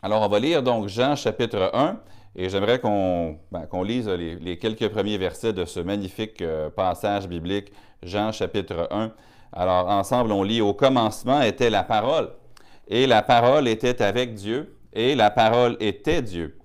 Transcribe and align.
Alors, 0.00 0.22
on 0.22 0.28
va 0.28 0.38
lire 0.38 0.62
donc 0.62 0.86
Jean 0.86 1.16
chapitre 1.16 1.72
1 1.74 1.98
et 2.36 2.48
j'aimerais 2.48 2.78
qu'on 2.78 3.36
ben, 3.50 3.66
lise 3.82 4.06
les, 4.08 4.36
les, 4.36 4.56
quelques 4.56 4.88
premiers 4.90 5.18
versets 5.18 5.52
de 5.52 5.64
ce 5.64 5.80
magnifique 5.80 6.40
euh, 6.40 6.70
passage 6.70 7.26
biblique, 7.26 7.72
Jean 8.04 8.30
chapitre 8.30 8.86
1. 8.92 9.10
Alors, 9.52 9.88
ensemble, 9.88 10.30
on 10.30 10.44
lit 10.44 10.60
Au 10.60 10.72
commencement 10.72 11.42
était 11.42 11.68
la 11.68 11.82
parole, 11.82 12.30
et 12.86 13.08
la 13.08 13.22
parole 13.22 13.66
était 13.66 14.00
avec 14.00 14.34
Dieu, 14.34 14.76
et 14.92 15.16
la 15.16 15.30
parole 15.30 15.76
était 15.80 16.22
Dieu. 16.22 16.56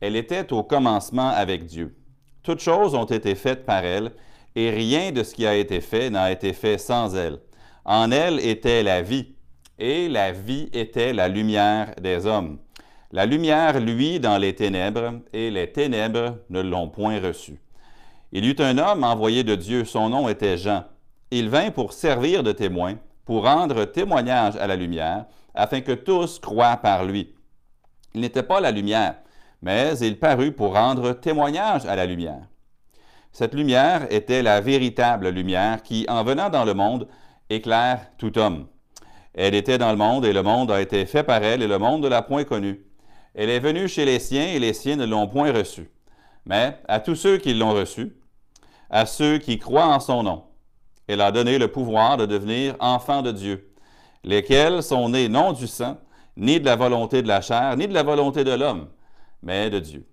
Elle 0.00 0.16
était 0.16 0.52
au 0.52 0.64
commencement 0.64 1.28
avec 1.28 1.66
Dieu. 1.66 1.94
Toutes 2.42 2.60
choses 2.60 2.96
ont 2.96 3.04
été 3.04 3.36
faites 3.36 3.64
par 3.64 3.84
elle, 3.84 4.10
et 4.56 4.70
rien 4.70 5.12
de 5.12 5.22
ce 5.22 5.36
qui 5.36 5.46
a 5.46 5.54
été 5.54 5.80
fait 5.80 6.10
n'a 6.10 6.32
été 6.32 6.52
fait 6.52 6.78
sans 6.78 7.14
elle. 7.14 7.38
En 7.84 8.10
elle 8.10 8.40
était 8.40 8.82
la 8.82 9.02
vie, 9.02 9.36
et 9.78 10.08
la 10.08 10.32
vie 10.32 10.68
était 10.72 11.12
la 11.12 11.28
lumière 11.28 11.94
des 12.00 12.26
hommes. 12.26 12.58
La 13.14 13.26
lumière 13.26 13.78
luit 13.78 14.20
dans 14.20 14.38
les 14.38 14.54
ténèbres, 14.54 15.20
et 15.34 15.50
les 15.50 15.70
ténèbres 15.70 16.38
ne 16.48 16.62
l'ont 16.62 16.88
point 16.88 17.20
reçue. 17.20 17.60
Il 18.32 18.46
y 18.46 18.48
eut 18.48 18.56
un 18.58 18.78
homme 18.78 19.04
envoyé 19.04 19.44
de 19.44 19.54
Dieu, 19.54 19.84
son 19.84 20.08
nom 20.08 20.30
était 20.30 20.56
Jean. 20.56 20.84
Il 21.30 21.50
vint 21.50 21.70
pour 21.70 21.92
servir 21.92 22.42
de 22.42 22.52
témoin, 22.52 22.94
pour 23.26 23.44
rendre 23.44 23.84
témoignage 23.84 24.56
à 24.56 24.66
la 24.66 24.76
lumière, 24.76 25.26
afin 25.54 25.82
que 25.82 25.92
tous 25.92 26.38
croient 26.38 26.78
par 26.78 27.04
lui. 27.04 27.34
Il 28.14 28.22
n'était 28.22 28.42
pas 28.42 28.60
la 28.60 28.70
lumière, 28.70 29.16
mais 29.60 29.98
il 29.98 30.18
parut 30.18 30.52
pour 30.52 30.72
rendre 30.72 31.12
témoignage 31.12 31.84
à 31.84 31.94
la 31.94 32.06
lumière. 32.06 32.48
Cette 33.30 33.52
lumière 33.54 34.06
était 34.08 34.42
la 34.42 34.62
véritable 34.62 35.28
lumière 35.28 35.82
qui, 35.82 36.06
en 36.08 36.24
venant 36.24 36.48
dans 36.48 36.64
le 36.64 36.72
monde, 36.72 37.06
éclaire 37.50 38.06
tout 38.16 38.38
homme. 38.38 38.68
Elle 39.34 39.54
était 39.54 39.76
dans 39.76 39.90
le 39.90 39.98
monde 39.98 40.24
et 40.24 40.32
le 40.32 40.42
monde 40.42 40.70
a 40.70 40.80
été 40.80 41.04
fait 41.04 41.24
par 41.24 41.42
elle 41.42 41.60
et 41.60 41.68
le 41.68 41.78
monde 41.78 42.04
ne 42.04 42.08
l'a 42.08 42.22
point 42.22 42.44
connue. 42.44 42.86
Elle 43.34 43.50
est 43.50 43.60
venue 43.60 43.88
chez 43.88 44.04
les 44.04 44.18
siens 44.18 44.46
et 44.46 44.58
les 44.58 44.72
siens 44.72 44.96
ne 44.96 45.06
l'ont 45.06 45.26
point 45.26 45.52
reçue. 45.52 45.90
Mais 46.44 46.78
à 46.88 47.00
tous 47.00 47.14
ceux 47.14 47.38
qui 47.38 47.54
l'ont 47.54 47.72
reçue, 47.72 48.16
à 48.90 49.06
ceux 49.06 49.38
qui 49.38 49.58
croient 49.58 49.86
en 49.86 50.00
son 50.00 50.22
nom, 50.22 50.44
elle 51.06 51.20
a 51.20 51.32
donné 51.32 51.58
le 51.58 51.68
pouvoir 51.68 52.16
de 52.16 52.26
devenir 52.26 52.76
enfants 52.78 53.22
de 53.22 53.32
Dieu, 53.32 53.72
lesquels 54.22 54.82
sont 54.82 55.08
nés 55.08 55.28
non 55.28 55.52
du 55.52 55.66
sang, 55.66 55.98
ni 56.36 56.60
de 56.60 56.64
la 56.64 56.76
volonté 56.76 57.22
de 57.22 57.28
la 57.28 57.40
chair, 57.40 57.76
ni 57.76 57.88
de 57.88 57.94
la 57.94 58.02
volonté 58.02 58.44
de 58.44 58.52
l'homme, 58.52 58.88
mais 59.42 59.70
de 59.70 59.78
Dieu. 59.78 60.06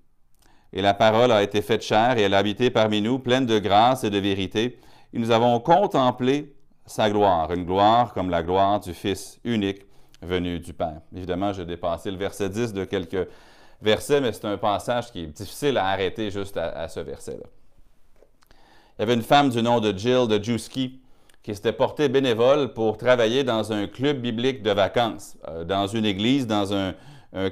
Et 0.72 0.82
la 0.82 0.94
parole 0.94 1.32
a 1.32 1.44
été 1.44 1.62
faite 1.62 1.82
chair 1.82 2.18
et 2.18 2.22
elle 2.22 2.34
a 2.34 2.38
habité 2.38 2.70
parmi 2.70 3.02
nous, 3.02 3.20
pleine 3.20 3.46
de 3.46 3.60
grâce 3.60 4.04
et 4.04 4.10
de 4.10 4.18
vérité. 4.18 4.80
Et 5.14 5.20
nous 5.20 5.32
avons 5.32 5.60
contemplé 5.60 6.56
sa 6.86 7.10
gloire, 7.10 7.52
une 7.52 7.66
gloire 7.66 8.14
comme 8.14 8.30
la 8.30 8.44
gloire 8.44 8.80
du 8.80 8.94
Fils 8.94 9.40
unique 9.44 9.89
venu 10.22 10.60
du 10.60 10.74
Père. 10.74 11.02
Évidemment, 11.16 11.54
j'ai 11.54 11.66
dépassé 11.66 12.12
le 12.12 12.18
verset 12.18 12.50
10 12.50 12.74
de 12.74 12.86
quelques 12.86 13.28
versets, 13.82 14.22
mais 14.22 14.32
c'est 14.32 14.46
un 14.46 14.58
passage 14.58 15.12
qui 15.12 15.22
est 15.22 15.28
difficile 15.28 15.78
à 15.78 15.88
arrêter 15.88 16.32
juste 16.32 16.58
à, 16.58 16.88
ce 16.88 17.00
verset-là. 17.00 17.46
Il 18.98 19.02
y 19.02 19.04
avait 19.04 19.14
une 19.14 19.22
femme 19.22 19.50
du 19.50 19.62
nom 19.62 19.80
de 19.80 19.98
Jill 19.98 20.28
de 20.28 20.44
Juski 20.44 21.00
qui 21.42 21.56
s'était 21.56 21.72
portée 21.74 22.10
bénévole 22.10 22.74
pour 22.74 22.98
travailler 22.98 23.44
dans 23.44 23.72
un 23.72 23.88
club 23.88 24.20
biblique 24.20 24.62
de 24.62 24.72
vacances, 24.72 25.38
euh, 25.48 25.64
dans 25.64 25.88
une 25.88 26.06
église, 26.06 26.46
dans 26.48 26.74
un, 26.74 26.94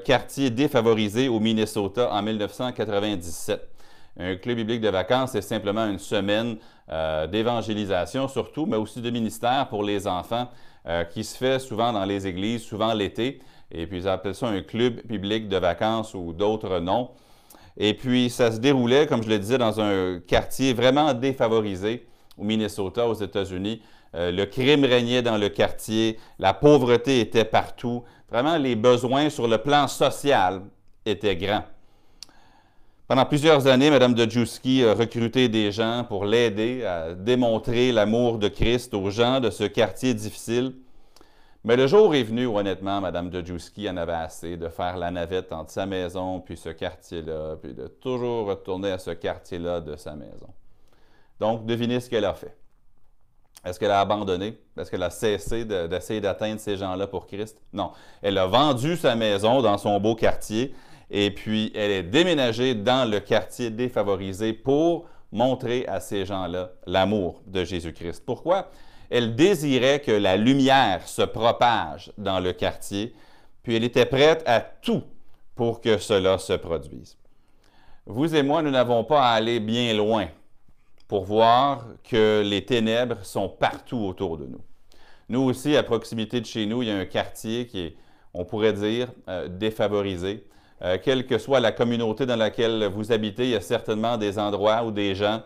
quartier 0.03 0.49
défavorisé 0.49 1.27
au 1.27 1.39
Minnesota 1.39 2.11
en 2.11 2.23
1997. 2.23 3.76
Un 4.19 4.35
club 4.35 4.57
biblique 4.57 4.81
de 4.81 4.89
vacances, 4.89 5.31
c'est 5.31 5.41
simplement 5.41 5.85
une 5.85 5.99
semaine 5.99 6.57
euh, 6.89 7.27
d'évangélisation 7.27 8.27
surtout, 8.27 8.65
mais 8.65 8.77
aussi 8.77 9.01
de 9.01 9.09
ministère 9.09 9.67
pour 9.69 9.83
les 9.83 10.07
enfants 10.07 10.49
euh, 10.87 11.03
qui 11.03 11.23
se 11.23 11.37
fait 11.37 11.59
souvent 11.59 11.93
dans 11.93 12.05
les 12.05 12.25
églises, 12.25 12.63
souvent 12.63 12.93
l'été. 12.93 13.39
Et 13.71 13.85
puis, 13.85 13.97
ils 13.99 14.07
appellent 14.07 14.33
ça 14.33 14.47
un 14.47 14.61
club 14.61 15.01
public 15.01 15.47
de 15.47 15.57
vacances 15.57 16.13
ou 16.13 16.33
d'autres 16.33 16.79
noms. 16.79 17.09
Et 17.75 17.93
puis, 17.93 18.29
ça 18.29 18.51
se 18.51 18.59
déroulait, 18.59 19.05
comme 19.05 19.21
je 19.21 19.29
le 19.29 19.37
disais, 19.37 19.57
dans 19.57 19.79
un 19.79 20.19
quartier 20.25 20.73
vraiment 20.73 21.13
défavorisé 21.13 22.07
au 22.37 22.43
Minnesota, 22.43 23.07
aux 23.07 23.13
États-Unis. 23.13 23.81
Euh, 24.15 24.31
le 24.31 24.45
crime 24.45 24.85
régnait 24.85 25.21
dans 25.21 25.37
le 25.37 25.49
quartier, 25.49 26.17
la 26.39 26.53
pauvreté 26.53 27.19
était 27.19 27.45
partout. 27.45 28.03
Vraiment, 28.31 28.57
les 28.57 28.75
besoins 28.75 29.29
sur 29.29 29.47
le 29.47 29.57
plan 29.57 29.87
social 29.87 30.61
étaient 31.05 31.35
grands. 31.35 31.63
Pendant 33.07 33.25
plusieurs 33.25 33.67
années, 33.67 33.89
Mme 33.89 34.13
de 34.15 34.29
Djouski 34.29 34.83
a 34.83 34.93
recruté 34.93 35.47
des 35.47 35.71
gens 35.71 36.03
pour 36.03 36.25
l'aider 36.25 36.83
à 36.83 37.13
démontrer 37.13 37.93
l'amour 37.93 38.37
de 38.37 38.49
Christ 38.49 38.93
aux 38.93 39.09
gens 39.11 39.39
de 39.39 39.49
ce 39.49 39.63
quartier 39.63 40.13
difficile. 40.13 40.73
Mais 41.63 41.77
le 41.77 41.87
jour 41.87 42.15
est 42.15 42.23
venu 42.23 42.47
où, 42.47 42.57
honnêtement, 42.57 42.99
Mme 42.99 43.29
de 43.29 43.45
Djouski 43.45 43.89
en 43.89 43.95
avait 43.95 44.11
assez 44.11 44.57
de 44.57 44.67
faire 44.67 44.97
la 44.97 45.09
navette 45.09 45.53
entre 45.53 45.71
sa 45.71 45.85
maison 45.85 46.41
puis 46.41 46.57
ce 46.57 46.67
quartier-là, 46.67 47.55
puis 47.55 47.73
de 47.73 47.87
toujours 47.87 48.47
retourner 48.47 48.91
à 48.91 48.97
ce 48.97 49.11
quartier-là 49.11 49.79
de 49.79 49.95
sa 49.95 50.13
maison. 50.13 50.49
Donc, 51.39 51.65
devinez 51.65 52.01
ce 52.01 52.09
qu'elle 52.09 52.25
a 52.25 52.33
fait. 52.33 52.57
Est-ce 53.63 53.79
qu'elle 53.79 53.91
a 53.91 54.01
abandonné? 54.01 54.59
Est-ce 54.77 54.91
qu'elle 54.91 55.03
a 55.03 55.09
cessé 55.11 55.63
d'essayer 55.63 56.19
d'atteindre 56.19 56.59
ces 56.59 56.75
gens-là 56.75 57.07
pour 57.07 57.25
Christ? 57.25 57.61
Non. 57.71 57.91
Elle 58.21 58.37
a 58.37 58.47
vendu 58.47 58.97
sa 58.97 59.15
maison 59.15 59.61
dans 59.61 59.77
son 59.77 59.97
beau 60.01 60.13
quartier 60.13 60.75
et 61.09 61.31
puis, 61.31 61.71
elle 61.73 61.91
est 61.91 62.03
déménagée 62.03 62.75
dans 62.75 63.09
le 63.09 63.19
quartier 63.19 63.69
défavorisé 63.69 64.53
pour 64.53 65.05
montrer 65.31 65.85
à 65.87 65.99
ces 65.99 66.25
gens-là 66.25 66.71
l'amour 66.85 67.41
de 67.47 67.63
Jésus-Christ. 67.63 68.23
Pourquoi? 68.25 68.69
Elle 69.09 69.35
désirait 69.35 70.01
que 70.01 70.11
la 70.11 70.35
lumière 70.35 71.07
se 71.07 71.21
propage 71.21 72.11
dans 72.17 72.39
le 72.39 72.51
quartier, 72.51 73.13
puis 73.63 73.75
elle 73.75 73.83
était 73.83 74.05
prête 74.05 74.43
à 74.45 74.59
tout 74.59 75.03
pour 75.55 75.79
que 75.79 75.97
cela 75.97 76.37
se 76.37 76.53
produise. 76.53 77.17
Vous 78.05 78.35
et 78.35 78.43
moi, 78.43 78.61
nous 78.61 78.71
n'avons 78.71 79.03
pas 79.03 79.21
à 79.21 79.31
aller 79.31 79.59
bien 79.59 79.93
loin 79.93 80.27
pour 81.07 81.23
voir 81.23 81.85
que 82.03 82.41
les 82.45 82.65
ténèbres 82.65 83.23
sont 83.23 83.47
partout 83.47 83.97
autour 83.97 84.37
de 84.37 84.45
nous. 84.45 84.61
Nous 85.29 85.41
aussi, 85.41 85.75
à 85.75 85.83
proximité 85.83 86.39
de 86.39 86.45
chez 86.45 86.65
nous, 86.65 86.83
il 86.83 86.89
y 86.89 86.91
a 86.91 86.97
un 86.97 87.05
quartier 87.05 87.67
qui 87.67 87.79
est, 87.79 87.95
on 88.33 88.45
pourrait 88.45 88.73
dire, 88.73 89.09
euh, 89.27 89.47
défavorisé. 89.47 90.45
Euh, 90.83 90.97
quelle 91.03 91.25
que 91.25 91.37
soit 91.37 91.59
la 91.59 91.71
communauté 91.71 92.25
dans 92.25 92.35
laquelle 92.35 92.85
vous 92.85 93.11
habitez, 93.11 93.45
il 93.45 93.49
y 93.51 93.55
a 93.55 93.61
certainement 93.61 94.17
des 94.17 94.37
endroits 94.37 94.83
ou 94.83 94.91
des 94.91 95.15
gens 95.15 95.41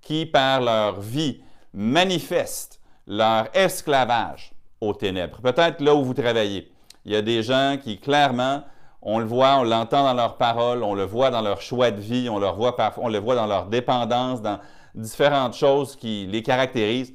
qui, 0.00 0.26
par 0.26 0.60
leur 0.60 1.00
vie, 1.00 1.40
manifestent 1.74 2.80
leur 3.06 3.48
esclavage 3.54 4.52
aux 4.80 4.94
ténèbres. 4.94 5.40
Peut-être 5.40 5.80
là 5.80 5.94
où 5.94 6.04
vous 6.04 6.14
travaillez. 6.14 6.70
Il 7.04 7.12
y 7.12 7.16
a 7.16 7.22
des 7.22 7.42
gens 7.42 7.76
qui, 7.82 7.98
clairement, 7.98 8.62
on 9.02 9.18
le 9.18 9.24
voit, 9.24 9.58
on 9.58 9.64
l'entend 9.64 10.04
dans 10.04 10.14
leurs 10.14 10.36
paroles, 10.36 10.82
on 10.82 10.94
le 10.94 11.04
voit 11.04 11.30
dans 11.30 11.42
leur 11.42 11.60
choix 11.60 11.90
de 11.90 12.00
vie, 12.00 12.28
on, 12.28 12.38
leur 12.38 12.56
voit 12.56 12.76
on 12.98 13.08
le 13.08 13.18
voit 13.18 13.34
dans 13.34 13.46
leur 13.46 13.66
dépendance, 13.66 14.42
dans 14.42 14.58
différentes 14.94 15.54
choses 15.54 15.96
qui 15.96 16.26
les 16.26 16.42
caractérisent. 16.42 17.14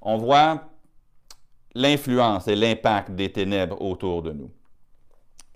On 0.00 0.16
voit 0.18 0.64
l'influence 1.74 2.48
et 2.48 2.56
l'impact 2.56 3.12
des 3.12 3.30
ténèbres 3.30 3.80
autour 3.80 4.22
de 4.22 4.32
nous. 4.32 4.50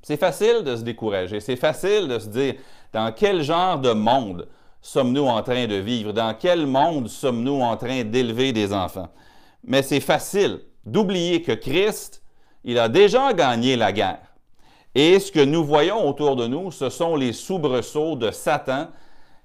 C'est 0.07 0.17
facile 0.17 0.63
de 0.63 0.77
se 0.77 0.83
décourager, 0.83 1.41
c'est 1.41 1.57
facile 1.57 2.07
de 2.07 2.21
se 2.21 2.29
dire 2.29 2.55
dans 2.93 3.11
quel 3.11 3.43
genre 3.43 3.77
de 3.77 3.91
monde 3.91 4.47
sommes-nous 4.81 5.25
en 5.25 5.43
train 5.43 5.67
de 5.67 5.75
vivre, 5.75 6.13
dans 6.13 6.33
quel 6.33 6.65
monde 6.65 7.09
sommes-nous 7.09 7.61
en 7.61 7.77
train 7.77 8.05
d'élever 8.05 8.53
des 8.53 8.73
enfants? 8.73 9.09
Mais 9.65 9.83
c'est 9.83 9.99
facile 9.99 10.61
d'oublier 10.85 11.43
que 11.43 11.51
Christ, 11.51 12.23
il 12.63 12.79
a 12.79 12.89
déjà 12.89 13.33
gagné 13.33 13.75
la 13.75 13.91
guerre. 13.91 14.33
Et 14.95 15.19
ce 15.19 15.33
que 15.33 15.45
nous 15.45 15.65
voyons 15.65 16.09
autour 16.09 16.37
de 16.37 16.47
nous, 16.47 16.71
ce 16.71 16.89
sont 16.89 17.17
les 17.17 17.33
soubresauts 17.33 18.15
de 18.15 18.31
Satan, 18.31 18.87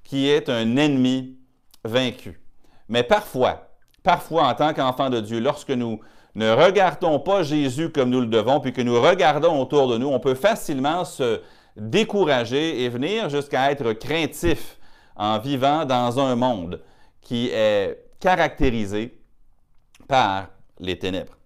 qui 0.03 0.29
est 0.29 0.47
un 0.47 0.77
ennemi 0.77 1.39
vaincu. 1.83 2.39
Mais 2.87 3.01
parfois, 3.01 3.71
parfois 4.03 4.43
en 4.43 4.53
tant 4.53 4.75
qu'enfant 4.75 5.09
de 5.09 5.21
Dieu, 5.21 5.39
lorsque 5.39 5.71
nous 5.71 6.01
ne 6.35 6.51
regardons 6.51 7.19
pas 7.19 7.43
Jésus 7.43 7.89
comme 7.89 8.09
nous 8.09 8.21
le 8.21 8.27
devons, 8.27 8.59
puis 8.59 8.73
que 8.73 8.81
nous 8.81 8.99
regardons 9.01 9.61
autour 9.61 9.87
de 9.89 9.97
nous, 9.97 10.07
on 10.07 10.19
peut 10.19 10.35
facilement 10.35 11.03
se 11.03 11.41
décourager 11.75 12.83
et 12.83 12.89
venir 12.89 13.29
jusqu'à 13.29 13.71
être 13.71 13.93
craintif 13.93 14.77
en 15.15 15.39
vivant 15.39 15.85
dans 15.85 16.19
un 16.19 16.35
monde 16.35 16.81
qui 17.21 17.49
est 17.49 17.97
caractérisé 18.19 19.17
par 20.07 20.47
les 20.79 20.97
ténèbres. 20.97 21.37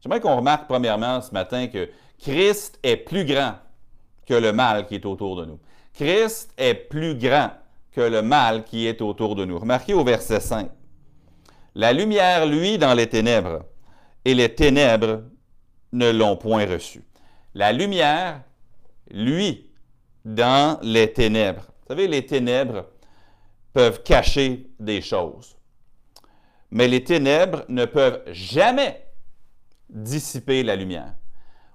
J'aimerais 0.00 0.20
qu'on 0.20 0.36
remarque 0.36 0.66
premièrement 0.66 1.20
ce 1.20 1.32
matin 1.32 1.66
que 1.68 1.88
Christ 2.18 2.78
est 2.82 2.96
plus 2.96 3.24
grand 3.24 3.54
que 4.26 4.34
le 4.34 4.52
mal 4.52 4.86
qui 4.86 4.94
est 4.96 5.06
autour 5.06 5.36
de 5.36 5.44
nous. 5.44 5.58
Christ 5.94 6.52
est 6.56 6.74
plus 6.74 7.16
grand 7.16 7.50
que 7.92 8.00
le 8.00 8.22
mal 8.22 8.64
qui 8.64 8.86
est 8.86 9.02
autour 9.02 9.34
de 9.34 9.44
nous. 9.44 9.58
Remarquez 9.58 9.94
au 9.94 10.04
verset 10.04 10.40
5. 10.40 10.70
La 11.74 11.92
lumière, 11.92 12.46
lui, 12.46 12.78
dans 12.78 12.94
les 12.94 13.06
ténèbres, 13.06 13.64
et 14.24 14.34
les 14.34 14.54
ténèbres 14.54 15.22
ne 15.92 16.10
l'ont 16.10 16.36
point 16.36 16.66
reçu. 16.66 17.02
La 17.54 17.72
lumière, 17.72 18.42
lui, 19.10 19.70
dans 20.24 20.78
les 20.82 21.12
ténèbres. 21.12 21.66
Vous 21.82 21.88
savez, 21.88 22.08
les 22.08 22.24
ténèbres 22.24 22.86
peuvent 23.72 24.02
cacher 24.02 24.70
des 24.78 25.00
choses. 25.00 25.56
Mais 26.70 26.88
les 26.88 27.04
ténèbres 27.04 27.64
ne 27.68 27.84
peuvent 27.84 28.22
jamais 28.28 29.06
dissiper 29.90 30.62
la 30.62 30.76
lumière. 30.76 31.14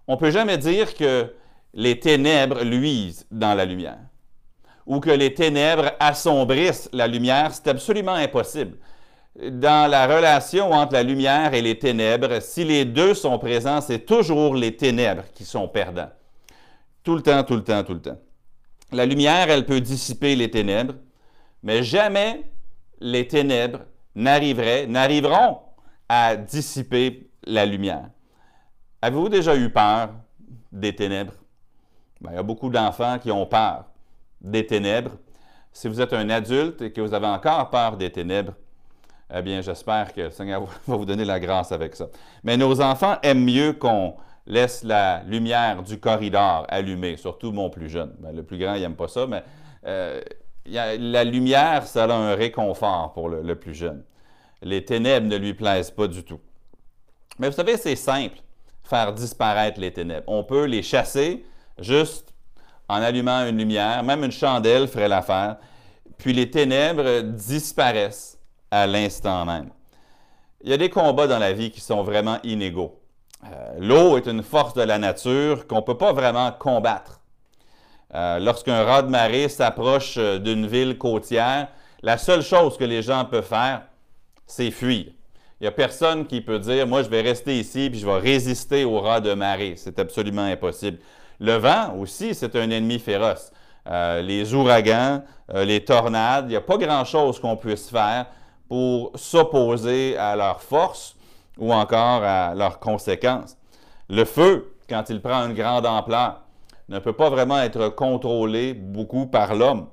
On 0.08 0.14
ne 0.14 0.20
peut 0.20 0.32
jamais 0.32 0.58
dire 0.58 0.96
que 0.96 1.34
les 1.74 2.00
ténèbres 2.00 2.64
luisent 2.64 3.28
dans 3.30 3.54
la 3.54 3.66
lumière 3.66 4.00
ou 4.88 5.00
que 5.02 5.12
les 5.12 5.34
ténèbres 5.34 5.92
assombrissent 6.00 6.90
la 6.94 7.08
lumière. 7.08 7.54
C'est 7.54 7.68
absolument 7.68 8.14
impossible. 8.14 8.78
Dans 9.38 9.88
la 9.88 10.08
relation 10.08 10.72
entre 10.72 10.94
la 10.94 11.04
lumière 11.04 11.54
et 11.54 11.62
les 11.62 11.78
ténèbres, 11.78 12.42
si 12.42 12.64
les 12.64 12.86
deux 12.86 13.14
sont 13.14 13.38
présents, 13.38 13.82
c'est 13.82 14.00
toujours 14.00 14.56
les 14.56 14.76
ténèbres 14.76 15.26
qui 15.36 15.46
sont 15.46 15.68
perdants. 15.68 16.10
Tout 17.04 17.16
le 17.16 17.22
temps, 17.22 17.44
tout 17.44 17.56
le 17.56 17.64
temps, 17.64 17.84
tout 17.84 17.94
le 17.94 18.02
temps. 18.02 18.18
La 18.92 19.06
lumière, 19.06 19.48
elle 19.50 19.66
peut 19.66 19.80
dissiper 19.80 20.36
les 20.36 20.50
ténèbres, 20.50 20.96
mais 21.62 21.84
jamais 21.84 22.50
les 23.00 23.28
ténèbres 23.28 23.82
n'arriveraient, 24.16 24.88
n'arriveront 24.88 25.60
à 26.10 26.36
dissiper 26.36 27.30
la 27.46 27.66
lumière. 27.66 28.10
Avez-vous 29.04 29.30
déjà 29.30 29.56
eu 29.56 29.70
peur 29.70 30.10
des 30.72 30.96
ténèbres? 30.96 31.34
Ben, 32.22 32.32
il 32.32 32.36
y 32.36 32.40
a 32.40 32.44
beaucoup 32.44 32.70
d'enfants 32.70 33.20
qui 33.20 33.30
ont 33.30 33.46
peur 33.46 33.86
des 34.42 34.66
ténèbres. 34.66 35.12
Si 35.72 35.88
vous 35.88 36.02
êtes 36.02 36.14
un 36.14 36.28
adulte 36.32 36.82
et 36.82 36.92
que 36.92 37.02
vous 37.02 37.14
avez 37.14 37.28
encore 37.28 37.70
peur 37.70 37.98
des 37.98 38.12
ténèbres, 38.12 38.54
eh 39.34 39.42
bien, 39.42 39.62
j'espère 39.62 40.14
que 40.14 40.22
le 40.22 40.32
Seigneur 40.32 40.62
va 40.88 40.96
vous 40.96 41.06
donner 41.06 41.26
la 41.26 41.40
grâce 41.40 41.72
avec 41.72 41.96
ça. 41.96 42.08
Mais 42.44 42.58
nos 42.58 42.80
enfants 42.82 43.18
aiment 43.24 43.44
mieux 43.44 43.74
qu'on 43.74 44.16
laisse 44.46 44.84
la 44.84 45.24
lumière 45.24 45.84
du 45.84 46.00
corridor 46.00 46.66
allumée, 46.70 47.18
surtout 47.18 47.52
mon 47.52 47.70
plus 47.70 47.90
jeune. 47.90 48.16
Ben, 48.20 48.34
le 48.34 48.44
plus 48.44 48.58
grand, 48.58 48.76
il 48.76 48.82
n'aime 48.82 48.96
pas 48.96 49.10
ça, 49.10 49.28
mais 49.28 49.44
euh, 49.86 50.22
la 50.66 51.24
lumière, 51.24 51.86
ça 51.86 52.06
a 52.06 52.14
un 52.14 52.36
réconfort 52.36 53.14
pour 53.14 53.30
le, 53.30 53.56
plus 53.56 53.74
jeune. 53.74 54.04
Les 54.62 54.84
ténèbres 54.84 55.28
ne 55.28 55.38
lui 55.38 55.54
plaisent 55.54 55.92
pas 55.92 56.08
du 56.08 56.24
tout. 56.24 56.40
Mais 57.40 57.50
vous 57.50 57.56
savez, 57.56 57.78
c'est 57.78 57.96
simple, 57.96 58.38
faire 58.84 59.14
disparaître 59.14 59.80
les 59.80 59.92
ténèbres. 59.92 60.24
On 60.28 60.44
peut 60.44 60.66
les 60.66 60.82
chasser 60.82 61.46
juste 61.80 62.34
en 62.90 63.02
allumant 63.02 63.46
une 63.46 63.58
lumière, 63.58 64.02
même 64.04 64.24
une 64.24 64.32
chandelle 64.32 64.88
ferait 64.88 65.10
l'affaire, 65.10 65.58
puis 66.18 66.34
les 66.34 66.50
ténèbres 66.50 67.22
disparaissent 67.22 68.37
à 68.72 68.88
l'instant 68.88 69.46
même. 69.46 69.70
Il 70.64 70.70
y 70.70 70.74
a 70.74 70.78
des 70.78 70.90
combats 70.90 71.28
dans 71.28 71.40
la 71.40 71.54
vie 71.54 71.72
qui 71.72 71.82
sont 71.82 72.04
vraiment 72.04 72.40
inégaux. 72.44 73.00
Euh, 73.46 73.76
l'eau 73.80 74.18
est 74.18 74.28
une 74.28 74.42
force 74.42 74.74
de 74.74 74.82
la 74.82 74.98
nature 74.98 75.68
qu'on 75.68 75.78
ne 75.78 75.82
peut 75.82 75.98
pas 75.98 76.14
vraiment 76.14 76.52
combattre. 76.52 77.22
Euh, 78.16 78.40
lorsqu'un 78.40 78.84
raz 78.84 79.04
de 79.04 79.10
marée 79.10 79.50
s'approche 79.50 80.16
euh, 80.18 80.40
d'une 80.40 80.66
ville 80.66 80.98
côtière, 80.98 81.68
la 82.02 82.18
seule 82.18 82.42
chose 82.42 82.78
que 82.78 82.84
les 82.84 83.02
gens 83.02 83.26
peuvent 83.26 83.46
faire, 83.46 83.84
c'est 84.48 84.72
fuir. 84.72 85.06
Il 85.60 85.64
n'y 85.64 85.68
a 85.68 85.72
personne 85.72 86.26
qui 86.26 86.42
peut 86.42 86.60
dire, 86.60 86.88
moi 86.88 87.04
je 87.04 87.10
vais 87.10 87.22
rester 87.22 87.60
ici 87.60 87.90
puis 87.90 88.00
je 88.00 88.06
vais 88.06 88.18
résister 88.18 88.86
au 88.86 89.00
raz 89.00 89.22
de 89.22 89.34
marée. 89.34 89.76
C'est 89.78 90.00
absolument 90.00 90.44
impossible. 90.44 91.00
Le 91.40 91.54
vent 91.54 91.96
aussi, 92.00 92.34
c'est 92.34 92.56
un 92.56 92.70
ennemi 92.70 93.00
féroce. 93.00 93.52
les 93.86 94.54
ouragans, 94.54 95.24
les 95.54 95.84
tornades, 95.84 96.46
il 96.48 96.50
n'y 96.50 96.56
a 96.56 96.62
pas 96.62 96.78
grand-chose 96.78 97.40
qu'on 97.40 97.56
puisse 97.56 97.90
faire 97.90 98.28
pour 98.68 99.12
s'opposer 99.16 100.18
à 100.18 100.36
leur 100.36 100.62
force 100.62 101.16
ou 101.58 101.74
encore 101.74 102.24
à 102.24 102.54
leurs 102.56 102.80
conséquences. 102.80 103.58
Le 104.10 104.26
feu, 104.26 104.74
quand 104.90 105.10
il 105.10 105.22
prend 105.22 105.46
une 105.46 105.54
grande 105.54 105.86
ampleur, 105.86 106.42
ne 106.90 107.00
peut 107.00 107.14
pas 107.14 107.30
vraiment 107.30 107.60
être 107.60 107.90
contrôlé 107.90 108.74
beaucoup 108.74 109.28
par 109.28 109.56
l'homme. 109.56 109.88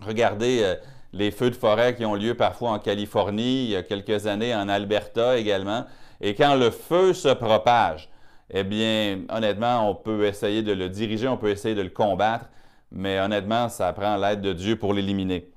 Regardez 0.00 0.60
euh, 0.62 0.74
les 1.12 1.30
feux 1.30 1.50
de 1.50 1.54
forêt 1.54 1.94
qui 1.94 2.04
ont 2.04 2.14
lieu 2.14 2.34
parfois 2.34 2.70
en 2.70 2.78
Californie, 2.78 3.64
il 3.64 3.70
y 3.70 3.76
a 3.76 3.82
quelques 3.82 4.26
années 4.26 4.54
en 4.54 4.68
Alberta 4.68 5.38
également. 5.38 5.84
Et 6.20 6.34
quand 6.34 6.54
le 6.54 6.70
feu 6.70 7.12
se 7.14 7.28
propage, 7.28 8.08
eh 8.50 8.64
bien, 8.64 9.20
honnêtement, 9.28 9.88
on 9.90 9.94
peut 9.94 10.24
essayer 10.26 10.62
de 10.62 10.72
le 10.72 10.88
diriger, 10.88 11.28
on 11.28 11.36
peut 11.36 11.50
essayer 11.50 11.74
de 11.74 11.82
le 11.82 11.90
combattre, 11.90 12.46
mais 12.90 13.20
honnêtement, 13.20 13.68
ça 13.68 13.92
prend 13.92 14.16
l'aide 14.16 14.40
de 14.40 14.52
Dieu 14.52 14.76
pour 14.76 14.94
l'éliminer. 14.94 15.50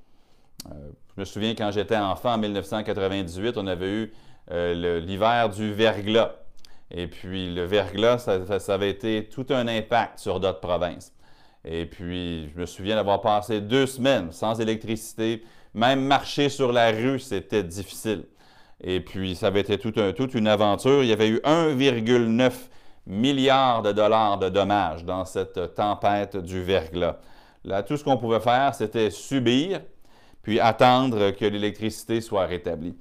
Euh, 0.70 0.90
je 1.20 1.22
me 1.22 1.26
souviens 1.26 1.54
quand 1.54 1.70
j'étais 1.70 1.98
enfant 1.98 2.32
en 2.32 2.38
1998, 2.38 3.58
on 3.58 3.66
avait 3.66 3.90
eu 3.90 4.12
euh, 4.52 5.00
l'hiver 5.00 5.50
du 5.50 5.70
verglas. 5.70 6.32
Et 6.90 7.08
puis 7.08 7.54
le 7.54 7.64
verglas, 7.64 8.16
ça, 8.18 8.72
avait 8.72 8.88
été 8.88 9.28
tout 9.28 9.44
un 9.50 9.68
impact 9.68 10.18
sur 10.18 10.40
d'autres 10.40 10.60
provinces. 10.60 11.12
Et 11.62 11.84
puis 11.84 12.48
je 12.48 12.58
me 12.58 12.64
souviens 12.64 12.96
d'avoir 12.96 13.20
passé 13.20 13.60
deux 13.60 13.84
semaines 13.84 14.32
sans 14.32 14.62
électricité. 14.62 15.44
Même 15.74 16.00
marcher 16.00 16.48
sur 16.48 16.72
la 16.72 16.90
rue, 16.90 17.18
c'était 17.18 17.64
difficile. 17.64 18.24
Et 18.82 19.00
puis 19.00 19.36
ça 19.36 19.48
avait 19.48 19.60
été 19.60 19.76
toute 19.76 20.34
une 20.34 20.48
aventure. 20.48 21.02
Il 21.02 21.10
y 21.10 21.12
avait 21.12 21.28
eu 21.28 21.40
1,9 21.44 22.50
milliard 23.06 23.82
de 23.82 23.92
dollars 23.92 24.38
de 24.38 24.48
dommages 24.48 25.04
dans 25.04 25.26
cette 25.26 25.74
tempête 25.74 26.38
du 26.38 26.62
verglas. 26.62 27.18
Là, 27.64 27.82
tout 27.82 27.98
ce 27.98 28.04
qu'on 28.04 28.16
pouvait 28.16 28.40
faire, 28.40 28.74
c'était 28.74 29.10
subir, 29.10 29.82
puis 30.42 30.60
attendre 30.60 31.30
que 31.30 31.44
l'électricité 31.44 32.20
soit 32.20 32.46
rétablie. 32.46 32.96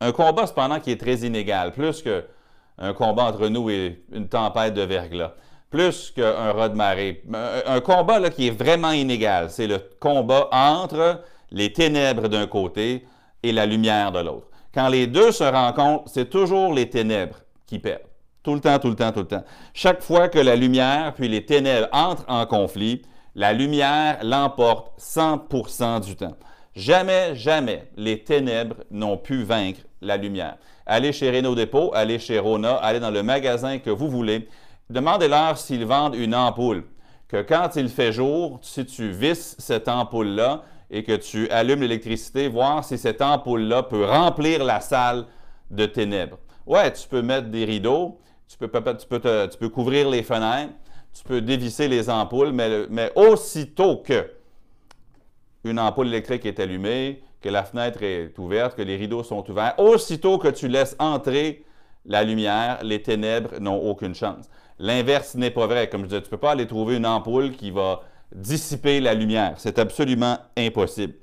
Un 0.00 0.12
combat, 0.12 0.46
cependant, 0.46 0.80
qui 0.80 0.92
est 0.92 1.00
très 1.00 1.18
inégal, 1.18 1.72
plus 1.72 2.02
qu'un 2.02 2.92
combat 2.94 3.24
entre 3.24 3.48
nous 3.48 3.70
et 3.70 4.04
une 4.12 4.28
tempête 4.28 4.74
de 4.74 4.82
verglas, 4.82 5.34
plus 5.70 6.12
qu'un 6.12 6.52
raz 6.52 6.68
de 6.68 6.76
marée. 6.76 7.22
Un, 7.66 7.80
combat 7.80 8.18
là, 8.18 8.30
qui 8.30 8.48
est 8.48 8.56
vraiment 8.56 8.92
inégal, 8.92 9.50
c'est 9.50 9.66
le 9.66 9.78
combat 10.00 10.48
entre 10.52 11.22
les 11.50 11.72
ténèbres 11.72 12.28
d'un 12.28 12.46
côté 12.46 13.06
et 13.42 13.52
la 13.52 13.66
lumière 13.66 14.12
de 14.12 14.20
l'autre. 14.20 14.48
Quand 14.72 14.88
les 14.88 15.06
deux 15.06 15.32
se 15.32 15.44
rencontrent, 15.44 16.08
c'est 16.08 16.30
toujours 16.30 16.72
les 16.72 16.88
ténèbres 16.88 17.38
qui 17.66 17.78
perdent. 17.78 18.02
Tout 18.42 18.54
le 18.54 18.60
temps, 18.60 18.78
tout 18.78 18.88
le 18.88 18.96
temps, 18.96 19.12
tout 19.12 19.20
le 19.20 19.26
temps. 19.26 19.44
Chaque 19.74 20.02
fois 20.02 20.28
que 20.28 20.38
la 20.38 20.56
lumière 20.56 21.12
puis 21.14 21.28
les 21.28 21.44
ténèbres 21.44 21.88
entrent 21.92 22.24
en 22.28 22.46
conflit, 22.46 23.02
la 23.38 23.52
lumière 23.52 24.18
l'emporte 24.24 24.98
100% 25.00 26.04
du 26.04 26.16
temps. 26.16 26.36
Jamais, 26.74 27.36
jamais 27.36 27.88
les 27.96 28.24
ténèbres 28.24 28.78
n'ont 28.90 29.16
pu 29.16 29.44
vaincre 29.44 29.82
la 30.00 30.16
lumière. 30.16 30.56
Allez 30.86 31.12
chez 31.12 31.30
Renault 31.30 31.54
Dépôt, 31.54 31.92
allez 31.94 32.18
chez 32.18 32.40
Rona, 32.40 32.74
allez 32.74 32.98
dans 32.98 33.12
le 33.12 33.22
magasin 33.22 33.78
que 33.78 33.90
vous 33.90 34.08
voulez. 34.08 34.48
Demandez-leur 34.90 35.56
s'ils 35.56 35.84
vendent 35.84 36.16
une 36.16 36.34
ampoule. 36.34 36.82
Que 37.28 37.42
quand 37.42 37.76
il 37.76 37.88
fait 37.88 38.10
jour, 38.10 38.58
si 38.60 38.84
tu 38.84 39.12
visses 39.12 39.54
cette 39.60 39.86
ampoule-là 39.86 40.62
et 40.90 41.04
que 41.04 41.14
tu 41.14 41.48
allumes 41.50 41.82
l'électricité, 41.82 42.48
voir 42.48 42.84
si 42.84 42.98
cette 42.98 43.22
ampoule-là 43.22 43.84
peut 43.84 44.04
remplir 44.04 44.64
la 44.64 44.80
salle 44.80 45.26
de 45.70 45.86
ténèbres. 45.86 46.38
Ouais, 46.66 46.92
tu 46.92 47.06
peux 47.06 47.22
mettre 47.22 47.50
des 47.50 47.64
rideaux, 47.64 48.18
tu 48.48 48.58
peux, 48.58 48.68
tu 48.68 49.58
peux, 49.58 49.68
couvrir 49.68 50.10
les 50.10 50.24
fenêtres, 50.24 50.72
tu 51.18 51.24
peux 51.24 51.40
dévisser 51.40 51.88
les 51.88 52.08
ampoules, 52.08 52.52
mais, 52.52 53.12
aussitôt 53.16 53.96
que 53.96 54.30
une 55.64 55.80
ampoule 55.80 56.06
électrique 56.06 56.46
est 56.46 56.60
allumée, 56.60 57.22
que 57.40 57.48
la 57.48 57.64
fenêtre 57.64 58.02
est 58.02 58.38
ouverte, 58.38 58.76
que 58.76 58.82
les 58.82 58.96
rideaux 58.96 59.24
sont 59.24 59.48
ouverts, 59.50 59.74
aussitôt 59.78 60.38
que 60.38 60.48
tu 60.48 60.68
laisses 60.68 60.94
entrer 61.00 61.64
la 62.06 62.22
lumière, 62.22 62.78
les 62.84 63.02
ténèbres 63.02 63.58
n'ont 63.58 63.78
aucune 63.90 64.14
chance. 64.14 64.48
L'inverse 64.78 65.34
n'est 65.34 65.50
pas 65.50 65.66
vrai. 65.66 65.88
Comme 65.88 66.02
je 66.02 66.06
disais, 66.06 66.20
tu 66.20 66.26
ne 66.26 66.30
peux 66.30 66.38
pas 66.38 66.52
aller 66.52 66.66
trouver 66.68 66.96
une 66.96 67.06
ampoule 67.06 67.50
qui 67.50 67.72
va 67.72 68.02
dissiper 68.32 69.00
la 69.00 69.12
lumière. 69.12 69.54
C'est 69.58 69.80
absolument 69.80 70.38
impossible. 70.56 71.14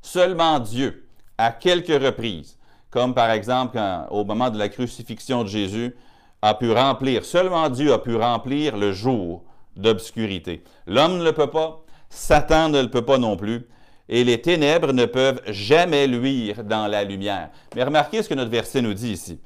Seulement 0.00 0.58
Dieu, 0.58 1.06
à 1.36 1.52
quelques 1.52 2.02
reprises, 2.02 2.56
comme 2.90 3.14
par 3.14 3.30
exemple 3.30 3.78
au 4.10 4.24
moment 4.24 4.48
de 4.48 4.58
la 4.58 4.70
crucifixion 4.70 5.44
de 5.44 5.48
Jésus, 5.48 5.94
a 6.42 6.54
pu 6.54 6.72
remplir, 6.72 7.24
seulement 7.24 7.68
Dieu 7.68 7.92
a 7.92 7.98
pu 7.98 8.14
remplir 8.14 8.76
le 8.76 8.92
jour 8.92 9.44
d'obscurité. 9.76 10.62
L'homme 10.86 11.18
ne 11.18 11.24
le 11.24 11.32
peut 11.32 11.50
pas, 11.50 11.84
Satan 12.10 12.68
ne 12.68 12.80
le 12.80 12.90
peut 12.90 13.04
pas 13.04 13.18
non 13.18 13.36
plus 13.36 13.66
et 14.08 14.24
les 14.24 14.40
ténèbres 14.40 14.92
ne 14.92 15.04
peuvent 15.04 15.40
jamais 15.46 16.06
luire 16.06 16.64
dans 16.64 16.86
la 16.86 17.04
lumière. 17.04 17.50
Mais 17.74 17.84
remarquez 17.84 18.22
ce 18.22 18.28
que 18.28 18.34
notre 18.34 18.50
verset 18.50 18.80
nous 18.80 18.94
dit 18.94 19.12
ici. 19.12 19.40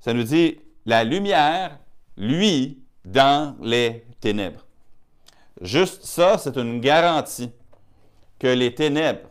Ça 0.00 0.12
nous 0.12 0.24
dit, 0.24 0.58
la 0.86 1.04
lumière 1.04 1.78
luit 2.16 2.82
dans 3.04 3.56
les 3.62 4.04
ténèbres. 4.20 4.66
Juste 5.60 6.04
ça, 6.04 6.38
c'est 6.38 6.56
une 6.56 6.80
garantie 6.80 7.50
que 8.38 8.48
les 8.48 8.74
ténèbres 8.74 9.28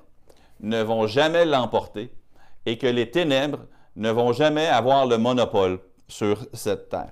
ne 0.62 0.82
vont 0.82 1.08
jamais 1.08 1.46
l'emporter 1.46 2.12
et 2.66 2.78
que 2.78 2.88
les 2.88 3.10
ténèbres 3.10 3.66
ne 3.96 4.12
vont 4.12 4.32
jamais 4.32 4.68
avoir 4.68 5.08
le 5.08 5.18
monopole 5.18 5.80
sur 6.10 6.46
cette 6.54 6.90
terre. 6.90 7.12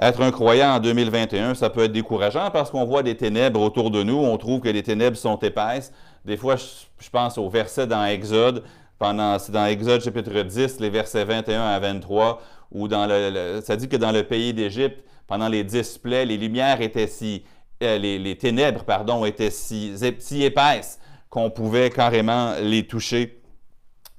Être 0.00 0.22
un 0.22 0.30
croyant 0.30 0.76
en 0.76 0.78
2021, 0.78 1.54
ça 1.54 1.70
peut 1.70 1.82
être 1.82 1.92
décourageant 1.92 2.50
parce 2.52 2.70
qu'on 2.70 2.84
voit 2.84 3.02
des 3.02 3.16
ténèbres 3.16 3.60
autour 3.60 3.90
de 3.90 4.02
nous, 4.04 4.16
on 4.16 4.36
trouve 4.38 4.60
que 4.60 4.68
les 4.68 4.82
ténèbres 4.82 5.16
sont 5.16 5.36
épaisses. 5.40 5.92
Des 6.24 6.36
fois, 6.36 6.54
je 6.56 7.10
pense 7.10 7.36
au 7.36 7.50
verset 7.50 7.86
dans 7.86 8.04
Exode, 8.04 8.62
pendant, 8.98 9.38
c'est 9.38 9.52
dans 9.52 9.66
Exode 9.66 10.00
chapitre 10.00 10.42
10, 10.42 10.78
les 10.78 10.90
versets 10.90 11.24
21 11.24 11.60
à 11.60 11.80
23, 11.80 12.40
où 12.70 12.86
dans 12.86 13.06
le, 13.06 13.60
ça 13.64 13.76
dit 13.76 13.88
que 13.88 13.96
dans 13.96 14.12
le 14.12 14.22
pays 14.22 14.54
d'Égypte, 14.54 15.04
pendant 15.26 15.48
les 15.48 15.64
dix 15.64 15.98
plaies, 15.98 16.24
les 16.24 16.36
lumières 16.36 16.80
étaient 16.80 17.06
si, 17.08 17.44
euh, 17.82 17.98
les, 17.98 18.38
ténèbres, 18.38 18.84
pardon, 18.84 19.24
étaient 19.24 19.50
si, 19.50 19.94
si 20.20 20.44
épaisses 20.44 21.00
qu'on 21.28 21.50
pouvait 21.50 21.90
carrément 21.90 22.54
les 22.60 22.86
toucher. 22.86 23.42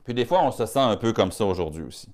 Puis 0.04 0.14
des 0.14 0.26
fois, 0.26 0.44
on 0.44 0.52
se 0.52 0.66
sent 0.66 0.80
un 0.80 0.98
peu 0.98 1.14
comme 1.14 1.32
ça 1.32 1.46
aujourd'hui 1.46 1.84
aussi. 1.84 2.10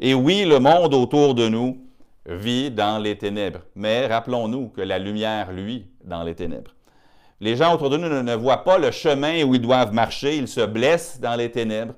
Et 0.00 0.14
oui, 0.14 0.44
le 0.44 0.58
monde 0.58 0.94
autour 0.94 1.34
de 1.34 1.48
nous 1.48 1.78
vit 2.26 2.70
dans 2.70 2.98
les 2.98 3.16
ténèbres. 3.16 3.60
Mais 3.74 4.06
rappelons-nous 4.06 4.68
que 4.68 4.80
la 4.80 4.98
lumière, 4.98 5.52
lui, 5.52 5.86
dans 6.04 6.22
les 6.22 6.34
ténèbres. 6.34 6.72
Les 7.40 7.56
gens 7.56 7.74
autour 7.74 7.90
de 7.90 7.96
nous 7.96 8.22
ne, 8.22 8.34
voient 8.34 8.64
pas 8.64 8.78
le 8.78 8.90
chemin 8.90 9.42
où 9.44 9.54
ils 9.54 9.60
doivent 9.60 9.92
marcher, 9.92 10.36
ils 10.36 10.48
se 10.48 10.60
blessent 10.60 11.20
dans 11.20 11.34
les 11.34 11.50
ténèbres, 11.50 11.94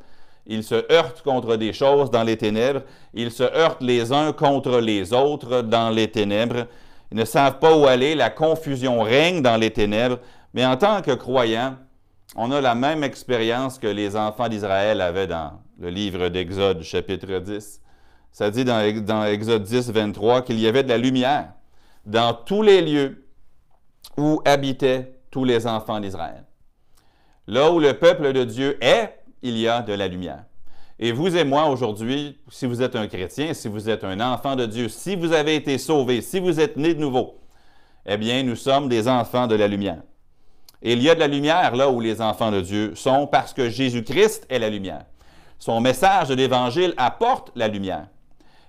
ils 0.46 0.64
se 0.64 0.90
heurtent 0.92 1.22
contre 1.22 1.56
des 1.56 1.72
choses 1.72 2.10
dans 2.10 2.22
les 2.22 2.36
ténèbres, 2.36 2.82
ils 3.14 3.30
se 3.30 3.42
heurtent 3.42 3.82
les 3.82 4.12
uns 4.12 4.32
contre 4.32 4.80
les 4.80 5.12
autres 5.12 5.62
dans 5.62 5.90
les 5.90 6.08
ténèbres, 6.08 6.66
ils 7.12 7.18
ne 7.18 7.24
savent 7.24 7.58
pas 7.58 7.76
où 7.76 7.86
aller, 7.86 8.14
la 8.14 8.30
confusion 8.30 9.02
règne 9.02 9.42
dans 9.42 9.56
les 9.56 9.70
ténèbres, 9.70 10.18
mais 10.54 10.64
en 10.64 10.76
tant 10.76 11.02
que 11.02 11.12
croyants, 11.12 11.76
on 12.34 12.50
a 12.50 12.60
la 12.60 12.74
même 12.74 13.04
expérience 13.04 13.78
que 13.78 13.86
les 13.86 14.16
enfants 14.16 14.48
d'Israël 14.48 15.00
avaient 15.00 15.26
dans 15.26 15.52
le 15.78 15.90
livre 15.90 16.28
d'Exode, 16.28 16.82
chapitre 16.82 17.38
10. 17.38 17.80
Ça 18.36 18.50
dit 18.50 18.66
dans, 18.66 19.24
Exode 19.24 19.62
10, 19.62 19.92
23 19.92 20.42
qu'il 20.42 20.60
y 20.60 20.68
avait 20.68 20.82
de 20.82 20.90
la 20.90 20.98
lumière 20.98 21.54
dans 22.04 22.34
tous 22.34 22.60
les 22.60 22.82
lieux 22.82 23.26
où 24.18 24.42
habitaient 24.44 25.14
tous 25.30 25.44
les 25.44 25.66
enfants 25.66 26.00
d'Israël. 26.00 26.44
Là 27.46 27.72
où 27.72 27.80
le 27.80 27.94
peuple 27.94 28.34
de 28.34 28.44
Dieu 28.44 28.76
est, 28.84 29.18
il 29.40 29.56
y 29.56 29.66
a 29.66 29.80
de 29.80 29.94
la 29.94 30.06
lumière. 30.06 30.44
Et 30.98 31.12
vous 31.12 31.34
et 31.34 31.44
moi 31.44 31.64
aujourd'hui, 31.70 32.38
si 32.50 32.66
vous 32.66 32.82
êtes 32.82 32.94
un 32.94 33.06
chrétien, 33.06 33.54
si 33.54 33.68
vous 33.68 33.88
êtes 33.88 34.04
un 34.04 34.20
enfant 34.20 34.54
de 34.54 34.66
Dieu, 34.66 34.90
si 34.90 35.16
vous 35.16 35.32
avez 35.32 35.54
été 35.54 35.78
sauvé, 35.78 36.20
si 36.20 36.38
vous 36.38 36.60
êtes 36.60 36.76
né 36.76 36.92
de 36.92 37.00
nouveau, 37.00 37.40
eh 38.04 38.18
bien, 38.18 38.42
nous 38.42 38.56
sommes 38.56 38.90
des 38.90 39.08
enfants 39.08 39.46
de 39.46 39.54
la 39.54 39.66
lumière. 39.66 40.02
Et 40.82 40.92
il 40.92 41.02
y 41.02 41.08
a 41.08 41.14
de 41.14 41.20
la 41.20 41.28
lumière 41.28 41.74
là 41.74 41.88
où 41.88 42.02
les 42.02 42.20
enfants 42.20 42.50
de 42.50 42.60
Dieu 42.60 42.94
sont 42.96 43.26
parce 43.26 43.54
que 43.54 43.70
Jésus-Christ 43.70 44.46
est 44.50 44.58
la 44.58 44.68
lumière. 44.68 45.06
Son 45.58 45.80
message 45.80 46.28
de 46.28 46.34
l'Évangile 46.34 46.92
apporte 46.98 47.50
la 47.56 47.68
lumière 47.68 48.08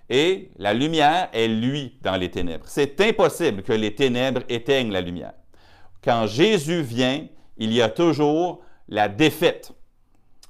et 0.09 0.51
la 0.57 0.73
lumière 0.73 1.29
est 1.33 1.47
lui 1.47 1.97
dans 2.01 2.15
les 2.15 2.31
ténèbres. 2.31 2.65
C'est 2.67 2.99
impossible 3.01 3.63
que 3.63 3.73
les 3.73 3.93
ténèbres 3.93 4.41
éteignent 4.49 4.91
la 4.91 5.01
lumière. 5.01 5.33
Quand 6.03 6.27
Jésus 6.27 6.81
vient, 6.81 7.25
il 7.57 7.73
y 7.73 7.81
a 7.81 7.89
toujours 7.89 8.61
la 8.87 9.09
défaite 9.09 9.73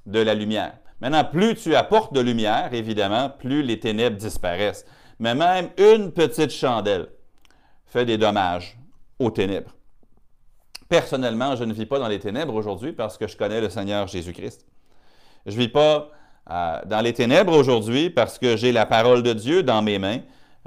de 0.06 0.20
la 0.20 0.36
lumière. 0.36 0.78
Maintenant, 1.02 1.24
plus 1.24 1.56
tu 1.56 1.76
apportes 1.76 2.14
de 2.14 2.22
lumière, 2.22 2.74
évidemment, 2.74 3.30
plus 3.30 3.62
les 3.64 3.80
ténèbres 3.80 4.18
disparaissent. 4.18 4.86
Mais 5.20 5.36
même 5.36 5.70
une 5.78 6.12
petite 6.12 6.52
chandelle 6.52 7.08
fait 7.86 8.06
des 8.06 8.18
dommages 8.18 8.78
aux 9.20 9.32
ténèbres. 9.32 9.72
Personnellement, 10.90 11.56
je 11.56 11.64
ne 11.64 11.74
vis 11.74 11.86
pas 11.86 12.00
dans 12.00 12.08
les 12.08 12.20
ténèbres 12.20 12.54
aujourd'hui 12.54 12.94
parce 12.94 13.18
que 13.18 13.28
je 13.28 13.36
connais 13.36 13.62
le 13.62 13.70
Seigneur 13.70 14.08
Jésus-Christ. 14.08 14.66
Je 15.46 15.56
ne 15.56 15.58
vis 15.58 15.68
pas 15.70 16.10
dans 16.50 17.02
les 17.02 17.14
ténèbres 17.14 17.54
aujourd'hui 17.54 18.10
parce 18.10 18.38
que 18.40 18.56
j'ai 18.56 18.72
la 18.72 18.86
parole 18.86 19.24
de 19.24 19.34
Dieu 19.34 19.64
dans 19.64 19.82
mes 19.82 20.00
mains, 20.00 20.20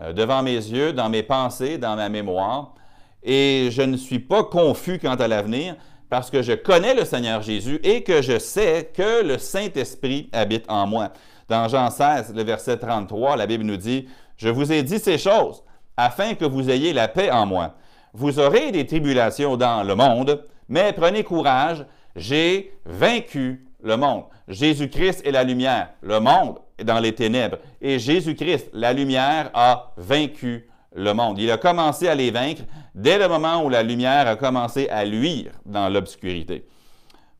euh, 0.03 0.13
devant 0.13 0.43
mes 0.43 0.55
yeux, 0.55 0.93
dans 0.93 1.09
mes 1.09 1.23
pensées, 1.23 1.79
dans 1.79 1.97
ma 1.97 2.09
mémoire. 2.09 2.75
Et 3.23 3.69
je 3.71 3.83
ne 3.83 3.97
suis 3.97 4.19
pas 4.19 4.45
confus 4.45 4.99
quant 4.99 5.15
à 5.15 5.29
l'avenir 5.29 5.77
parce 6.09 6.31
que 6.31 6.43
je 6.43 6.53
connais 6.53 6.95
le 6.95 7.05
Seigneur 7.05 7.43
Jésus 7.43 7.81
et 7.83 8.03
que 8.03 8.21
je 8.21 8.39
sais 8.39 8.91
que 8.95 9.23
le 9.23 9.39
Saint-Esprit 9.39 10.29
habite 10.33 10.65
en 10.69 10.87
moi. 10.87 11.13
Dans 11.49 11.69
Jean 11.69 11.91
16, 11.91 12.35
le 12.35 12.43
verset 12.43 12.77
33, 12.77 13.37
la 13.37 13.47
Bible 13.47 13.65
nous 13.65 13.77
dit, 13.77 14.07
Je 14.37 14.49
vous 14.49 14.73
ai 14.73 14.83
dit 14.83 14.99
ces 14.99 15.19
choses 15.19 15.63
afin 15.97 16.35
que 16.35 16.45
vous 16.45 16.71
ayez 16.71 16.93
la 16.93 17.09
paix 17.09 17.31
en 17.31 17.47
moi. 17.47 17.75
Vous 18.13 18.39
aurez 18.39 18.73
des 18.73 18.87
tribulations 18.87 19.57
dans 19.57 19.83
le 19.83 19.95
monde, 19.95 20.45
mais 20.69 20.93
prenez 20.93 21.25
courage, 21.25 21.85
j'ai 22.17 22.73
vaincu 22.85 23.67
le 23.83 23.97
monde. 23.97 24.25
Jésus-Christ 24.49 25.27
est 25.27 25.31
la 25.31 25.45
lumière. 25.45 25.91
Le 26.03 26.21
monde 26.21 26.59
est 26.79 26.85
dans 26.85 27.01
les 27.01 27.15
ténèbres. 27.15 27.59
Et 27.81 27.99
Jésus-Christ, 27.99 28.71
la 28.73 28.93
lumière, 28.93 29.51
a 29.55 29.93
vaincu 29.97 30.69
le 30.95 31.13
monde. 31.13 31.39
Il 31.39 31.51
a 31.51 31.57
commencé 31.57 32.09
à 32.09 32.15
les 32.15 32.31
vaincre 32.31 32.63
dès 32.95 33.19
le 33.19 33.29
moment 33.29 33.65
où 33.65 33.69
la 33.69 33.83
lumière 33.83 34.27
a 34.27 34.37
commencé 34.37 34.89
à 34.89 35.05
luire 35.05 35.53
dans 35.65 35.89
l'obscurité. 35.89 36.67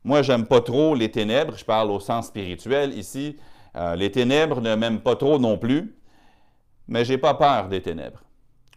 Moi, 0.03 0.21
j'aime 0.21 0.45
pas 0.45 0.61
trop 0.61 0.95
les 0.95 1.11
ténèbres. 1.11 1.55
Je 1.57 1.65
parle 1.65 1.91
au 1.91 1.99
sens 1.99 2.27
spirituel 2.27 2.97
ici. 2.97 3.37
Euh, 3.75 3.95
les 3.95 4.11
ténèbres 4.11 4.61
ne 4.61 4.75
m'aiment 4.75 5.01
pas 5.01 5.15
trop 5.15 5.37
non 5.37 5.57
plus. 5.57 5.95
Mais 6.87 7.05
j'ai 7.05 7.17
pas 7.17 7.33
peur 7.33 7.67
des 7.67 7.81
ténèbres. 7.81 8.21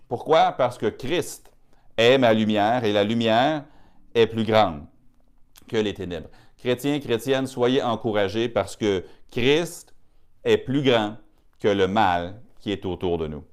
Pourquoi? 0.09 0.53
Parce 0.53 0.77
que 0.77 0.87
Christ 0.87 1.51
est 1.97 2.19
ma 2.19 2.33
lumière 2.33 2.85
et 2.85 2.93
la 2.93 3.05
lumière 3.05 3.65
est 4.15 4.27
plus 4.27 4.45
grande 4.45 4.85
que 5.67 5.77
les 5.77 5.95
ténèbres. 5.95 6.29
Chrétiens, 6.65 6.99
chrétiennes, 6.99 7.47
soyez 7.47 7.83
encouragés 7.83 8.49
parce 8.49 8.75
que 8.75 9.05
Christ 9.31 9.95
est 10.45 10.57
plus 10.57 10.83
grand 10.83 11.19
que 11.61 11.69
le 11.69 11.87
mal 11.87 12.41
qui 12.59 12.73
est 12.73 12.87
autour 12.87 13.19
de 13.19 13.27
nous. 13.27 13.45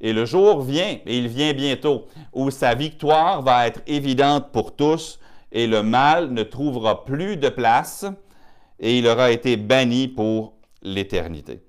Et 0.00 0.12
le 0.12 0.24
jour 0.24 0.62
vient, 0.62 0.98
et 1.06 1.16
il 1.16 1.28
vient 1.28 1.52
bientôt, 1.52 2.08
où 2.32 2.50
sa 2.50 2.74
victoire 2.74 3.40
va 3.42 3.68
être 3.68 3.82
évidente 3.86 4.50
pour 4.50 4.74
tous 4.74 5.20
et 5.52 5.68
le 5.68 5.84
mal 5.84 6.32
ne 6.32 6.42
trouvera 6.42 7.04
plus 7.04 7.36
de 7.36 7.50
place 7.50 8.04
et 8.80 8.98
il 8.98 9.06
aura 9.06 9.30
été 9.30 9.56
banni 9.56 10.08
pour 10.08 10.54
l'éternité. 10.82 11.62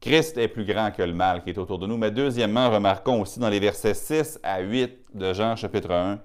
Christ 0.00 0.38
est 0.38 0.48
plus 0.48 0.64
grand 0.64 0.92
que 0.92 1.02
le 1.02 1.12
mal 1.12 1.44
qui 1.44 1.50
est 1.50 1.58
autour 1.58 1.78
de 1.78 1.86
nous. 1.86 1.98
Mais 1.98 2.10
deuxièmement, 2.10 2.70
remarquons 2.70 3.20
aussi 3.20 3.38
dans 3.38 3.50
les 3.50 3.60
versets 3.60 3.92
6 3.92 4.40
à 4.42 4.60
8 4.60 4.96
de 5.12 5.34
Jean 5.34 5.56
chapitre 5.56 5.90
1, 5.90 6.20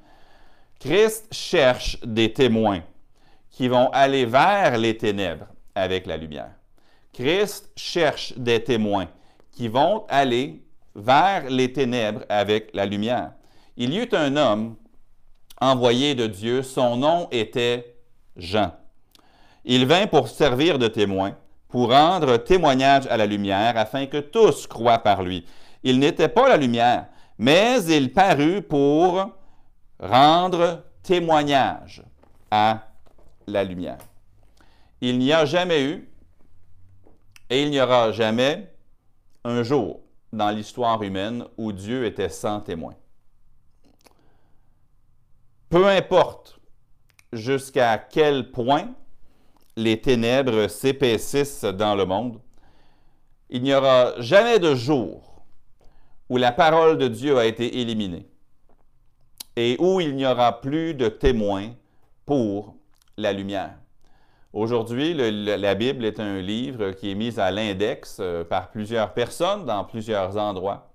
Christ 0.79 1.27
cherche 1.33 1.99
des 2.05 2.31
témoins 2.31 2.83
qui 3.51 3.67
vont 3.67 3.89
aller 3.91 4.25
vers 4.25 4.77
les 4.77 4.97
ténèbres 4.97 5.47
avec 5.75 6.05
la 6.05 6.17
lumière. 6.17 6.51
Christ 7.13 7.71
cherche 7.75 8.33
des 8.37 8.63
témoins 8.63 9.07
qui 9.51 9.67
vont 9.67 10.05
aller 10.07 10.63
vers 10.95 11.49
les 11.49 11.71
ténèbres 11.73 12.23
avec 12.29 12.69
la 12.73 12.85
lumière. 12.85 13.31
Il 13.77 13.93
y 13.93 13.97
eut 13.97 14.09
un 14.13 14.35
homme 14.35 14.75
envoyé 15.59 16.15
de 16.15 16.27
Dieu, 16.27 16.63
son 16.63 16.97
nom 16.97 17.27
était 17.31 17.95
Jean. 18.37 18.71
Il 19.65 19.85
vint 19.85 20.07
pour 20.07 20.29
servir 20.29 20.79
de 20.79 20.87
témoin, 20.87 21.35
pour 21.67 21.91
rendre 21.91 22.37
témoignage 22.37 23.07
à 23.07 23.17
la 23.17 23.25
lumière, 23.25 23.77
afin 23.77 24.05
que 24.05 24.17
tous 24.17 24.67
croient 24.67 24.99
par 24.99 25.21
lui. 25.23 25.45
Il 25.83 25.99
n'était 25.99 26.29
pas 26.29 26.47
la 26.47 26.57
lumière, 26.57 27.07
mais 27.37 27.83
il 27.83 28.11
parut 28.13 28.61
pour 28.61 29.29
rendre 29.99 30.83
témoignage 31.03 32.03
à 32.51 32.88
la 33.51 33.63
lumière. 33.63 33.97
Il 35.01 35.19
n'y 35.19 35.31
a 35.31 35.45
jamais 35.45 35.83
eu 35.83 36.09
et 37.49 37.63
il 37.63 37.69
n'y 37.69 37.81
aura 37.81 38.11
jamais 38.11 38.73
un 39.43 39.63
jour 39.63 40.01
dans 40.31 40.49
l'histoire 40.49 41.01
humaine 41.01 41.45
où 41.57 41.71
Dieu 41.71 42.05
était 42.05 42.29
sans 42.29 42.59
témoin. 42.59 42.93
Peu 45.69 45.87
importe 45.87 46.59
jusqu'à 47.31 47.97
quel 47.97 48.51
point 48.51 48.93
les 49.77 50.01
ténèbres 50.01 50.67
s'épaississent 50.67 51.63
dans 51.63 51.95
le 51.95 52.05
monde, 52.05 52.39
il 53.49 53.63
n'y 53.63 53.73
aura 53.73 54.19
jamais 54.19 54.59
de 54.59 54.75
jour 54.75 55.43
où 56.29 56.37
la 56.37 56.51
parole 56.51 56.97
de 56.97 57.07
Dieu 57.07 57.37
a 57.37 57.45
été 57.45 57.79
éliminée 57.79 58.27
et 59.55 59.75
où 59.79 59.99
il 59.99 60.15
n'y 60.15 60.25
aura 60.25 60.61
plus 60.61 60.93
de 60.93 61.07
témoins 61.07 61.73
pour 62.25 62.75
la 63.19 63.33
lumière. 63.33 63.75
Aujourd'hui, 64.51 65.13
la 65.13 65.75
Bible 65.75 66.05
est 66.05 66.19
un 66.19 66.39
livre 66.39 66.91
qui 66.91 67.11
est 67.11 67.15
mis 67.15 67.39
à 67.39 67.51
l'index 67.51 68.17
euh, 68.19 68.43
par 68.43 68.71
plusieurs 68.71 69.13
personnes 69.13 69.65
dans 69.65 69.83
plusieurs 69.83 70.37
endroits. 70.37 70.91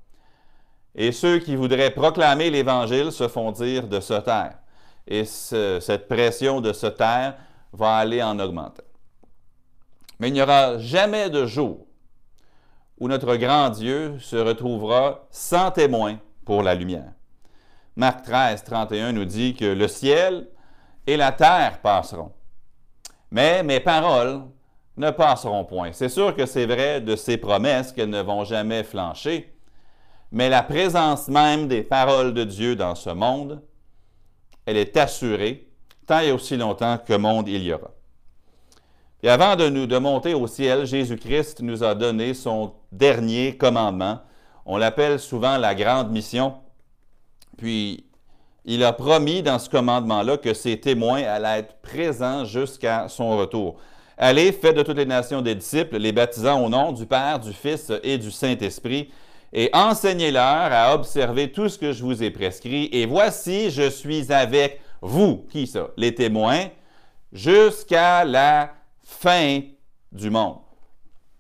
Et 0.96 1.12
ceux 1.12 1.38
qui 1.38 1.54
voudraient 1.54 1.90
proclamer 1.92 2.50
l'Évangile 2.50 3.12
se 3.12 3.28
font 3.28 3.52
dire 3.52 3.86
de 3.86 4.00
se 4.00 4.14
taire. 4.14 4.58
Et 5.06 5.24
cette 5.24 6.08
pression 6.08 6.60
de 6.60 6.72
se 6.72 6.86
taire 6.86 7.36
va 7.72 7.96
aller 7.96 8.22
en 8.22 8.38
augmentant. 8.38 8.82
Mais 10.18 10.28
il 10.28 10.32
n'y 10.32 10.42
aura 10.42 10.78
jamais 10.78 11.30
de 11.30 11.46
jour 11.46 11.86
où 12.98 13.08
notre 13.08 13.36
grand 13.36 13.70
Dieu 13.70 14.18
se 14.18 14.36
retrouvera 14.36 15.26
sans 15.30 15.70
témoin 15.70 16.18
pour 16.44 16.62
la 16.62 16.74
lumière. 16.74 17.12
Marc 17.96 18.22
13, 18.22 18.64
31 18.64 19.12
nous 19.12 19.24
dit 19.24 19.54
que 19.54 19.64
le 19.64 19.88
ciel 19.88 20.48
et 21.06 21.16
la 21.16 21.32
terre 21.32 21.80
passeront. 21.82 22.32
Mais 23.30 23.62
mes 23.62 23.80
paroles 23.80 24.42
ne 24.96 25.10
passeront 25.10 25.64
point. 25.64 25.92
C'est 25.92 26.08
sûr 26.08 26.34
que 26.36 26.46
c'est 26.46 26.66
vrai 26.66 27.00
de 27.00 27.16
ces 27.16 27.36
promesses 27.36 27.92
qu'elles 27.92 28.10
ne 28.10 28.22
vont 28.22 28.44
jamais 28.44 28.84
flancher, 28.84 29.52
mais 30.30 30.48
la 30.48 30.62
présence 30.62 31.28
même 31.28 31.68
des 31.68 31.82
paroles 31.82 32.34
de 32.34 32.44
Dieu 32.44 32.76
dans 32.76 32.94
ce 32.94 33.10
monde, 33.10 33.62
elle 34.66 34.76
est 34.76 34.96
assurée 34.96 35.68
tant 36.06 36.20
et 36.20 36.32
aussi 36.32 36.56
longtemps 36.56 36.98
que 36.98 37.14
monde 37.14 37.48
il 37.48 37.62
y 37.62 37.72
aura. 37.72 37.90
Et 39.22 39.28
avant 39.28 39.56
de 39.56 39.68
nous 39.68 39.86
de 39.86 39.96
monter 39.96 40.34
au 40.34 40.46
ciel, 40.46 40.84
Jésus-Christ 40.84 41.60
nous 41.62 41.82
a 41.82 41.94
donné 41.94 42.34
son 42.34 42.74
dernier 42.92 43.56
commandement. 43.56 44.20
On 44.66 44.76
l'appelle 44.76 45.18
souvent 45.18 45.56
la 45.56 45.74
grande 45.74 46.10
mission. 46.10 46.54
Puis 47.56 48.03
il 48.64 48.82
a 48.82 48.92
promis 48.92 49.42
dans 49.42 49.58
ce 49.58 49.68
commandement-là 49.68 50.38
que 50.38 50.54
ses 50.54 50.80
témoins 50.80 51.22
allaient 51.22 51.60
être 51.60 51.76
présents 51.82 52.44
jusqu'à 52.44 53.08
son 53.08 53.36
retour. 53.36 53.76
Allez, 54.16 54.52
faites 54.52 54.76
de 54.76 54.82
toutes 54.82 54.96
les 54.96 55.06
nations 55.06 55.42
des 55.42 55.54
disciples, 55.54 55.98
les 55.98 56.12
baptisant 56.12 56.64
au 56.64 56.68
nom 56.68 56.92
du 56.92 57.04
Père, 57.04 57.40
du 57.40 57.52
Fils 57.52 57.92
et 58.02 58.16
du 58.16 58.30
Saint-Esprit, 58.30 59.10
et 59.52 59.70
enseignez-leur 59.72 60.72
à 60.72 60.94
observer 60.94 61.52
tout 61.52 61.68
ce 61.68 61.78
que 61.78 61.92
je 61.92 62.02
vous 62.02 62.22
ai 62.22 62.30
prescrit. 62.30 62.88
Et 62.92 63.06
voici, 63.06 63.70
je 63.70 63.90
suis 63.90 64.32
avec 64.32 64.80
vous, 65.00 65.46
qui 65.50 65.66
ça? 65.66 65.88
Les 65.96 66.14
témoins, 66.14 66.68
jusqu'à 67.32 68.24
la 68.24 68.72
fin 69.02 69.60
du 70.10 70.30
monde. 70.30 70.58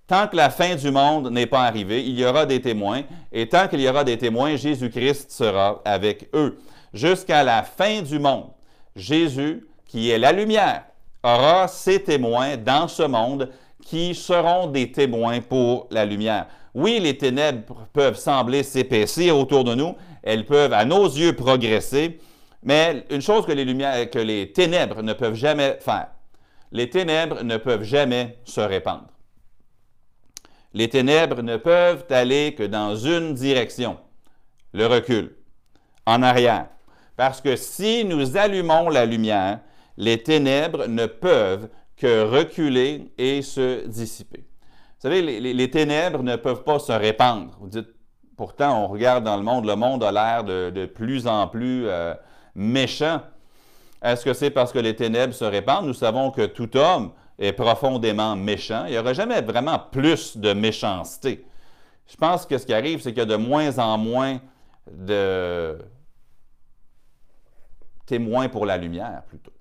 Tant 0.06 0.28
que 0.28 0.36
la 0.36 0.50
fin 0.50 0.74
du 0.74 0.90
monde 0.90 1.30
n'est 1.30 1.46
pas 1.46 1.62
arrivée, 1.62 2.04
il 2.04 2.18
y 2.18 2.26
aura 2.26 2.44
des 2.44 2.60
témoins, 2.60 3.02
et 3.32 3.48
tant 3.48 3.68
qu'il 3.68 3.80
y 3.80 3.88
aura 3.88 4.04
des 4.04 4.18
témoins, 4.18 4.56
Jésus-Christ 4.56 5.30
sera 5.30 5.80
avec 5.84 6.28
eux 6.34 6.58
jusqu'à 6.94 7.42
la 7.42 7.62
fin 7.62 8.00
du 8.00 8.18
monde. 8.18 8.50
Jésus, 8.96 9.66
qui 9.84 10.10
est 10.10 10.18
la 10.18 10.32
lumière, 10.32 10.84
aura 11.22 11.68
ses 11.68 12.02
témoins 12.02 12.56
dans 12.56 12.88
ce 12.88 13.02
monde 13.02 13.50
qui 13.84 14.14
seront 14.14 14.68
des 14.68 14.90
témoins 14.90 15.40
pour 15.40 15.88
la 15.90 16.06
lumière. 16.06 16.46
Oui, 16.74 16.98
les 17.00 17.18
ténèbres 17.18 17.86
peuvent 17.92 18.16
sembler 18.16 18.62
s'épaissir 18.62 19.36
autour 19.36 19.64
de 19.64 19.74
nous, 19.74 19.94
elles 20.22 20.46
peuvent 20.46 20.72
à 20.72 20.84
nos 20.84 21.06
yeux 21.06 21.34
progresser, 21.34 22.18
mais 22.62 23.04
une 23.10 23.20
chose 23.20 23.44
que 23.46 23.52
les, 23.52 23.64
lumières, 23.64 24.10
que 24.10 24.18
les 24.18 24.52
ténèbres 24.52 25.02
ne 25.02 25.12
peuvent 25.12 25.34
jamais 25.34 25.78
faire, 25.80 26.08
les 26.72 26.88
ténèbres 26.88 27.42
ne 27.42 27.56
peuvent 27.58 27.84
jamais 27.84 28.38
se 28.44 28.60
répandre. 28.60 29.06
Les 30.72 30.88
ténèbres 30.88 31.42
ne 31.42 31.56
peuvent 31.56 32.04
aller 32.10 32.54
que 32.56 32.64
dans 32.64 32.96
une 32.96 33.34
direction, 33.34 33.98
le 34.72 34.86
recul, 34.86 35.36
en 36.06 36.22
arrière. 36.22 36.66
Parce 37.16 37.40
que 37.40 37.56
si 37.56 38.04
nous 38.04 38.36
allumons 38.36 38.88
la 38.88 39.06
lumière, 39.06 39.60
les 39.96 40.22
ténèbres 40.22 40.86
ne 40.86 41.06
peuvent 41.06 41.68
que 41.96 42.24
reculer 42.24 43.12
et 43.18 43.42
se 43.42 43.86
dissiper. 43.86 44.40
Vous 44.40 45.10
savez, 45.10 45.22
les, 45.22 45.70
ténèbres 45.70 46.22
ne 46.22 46.36
peuvent 46.36 46.64
pas 46.64 46.78
se 46.78 46.92
répandre. 46.92 47.56
Vous 47.60 47.68
dites, 47.68 47.88
pourtant, 48.36 48.84
on 48.84 48.88
regarde 48.88 49.22
dans 49.24 49.36
le 49.36 49.42
monde, 49.42 49.66
le 49.66 49.76
monde 49.76 50.02
a 50.02 50.10
l'air 50.10 50.44
de, 50.44 50.86
plus 50.86 51.26
en 51.26 51.46
plus 51.46 51.86
euh, 51.86 52.14
méchant. 52.54 53.20
Est-ce 54.02 54.24
que 54.24 54.32
c'est 54.32 54.50
parce 54.50 54.72
que 54.72 54.78
les 54.78 54.96
ténèbres 54.96 55.34
se 55.34 55.44
répandent? 55.44 55.86
Nous 55.86 55.94
savons 55.94 56.30
que 56.30 56.46
tout 56.46 56.76
homme 56.76 57.12
est 57.38 57.52
profondément 57.52 58.34
méchant. 58.34 58.84
Il 58.86 58.92
n'y 58.92 58.98
aura 58.98 59.12
jamais 59.12 59.40
vraiment 59.42 59.78
plus 59.78 60.36
de 60.36 60.52
méchanceté. 60.52 61.44
Je 62.06 62.16
pense 62.16 62.44
que 62.46 62.58
ce 62.58 62.66
qui 62.66 62.74
arrive, 62.74 63.00
c'est 63.00 63.10
qu'il 63.10 63.20
y 63.20 63.22
a 63.22 63.26
de 63.26 63.36
moins 63.36 63.78
en 63.78 63.96
moins 63.98 64.40
de, 64.90 65.78
témoin 68.06 68.48
pour 68.48 68.66
la 68.66 68.76
lumière 68.76 69.22
plutôt. 69.28 69.52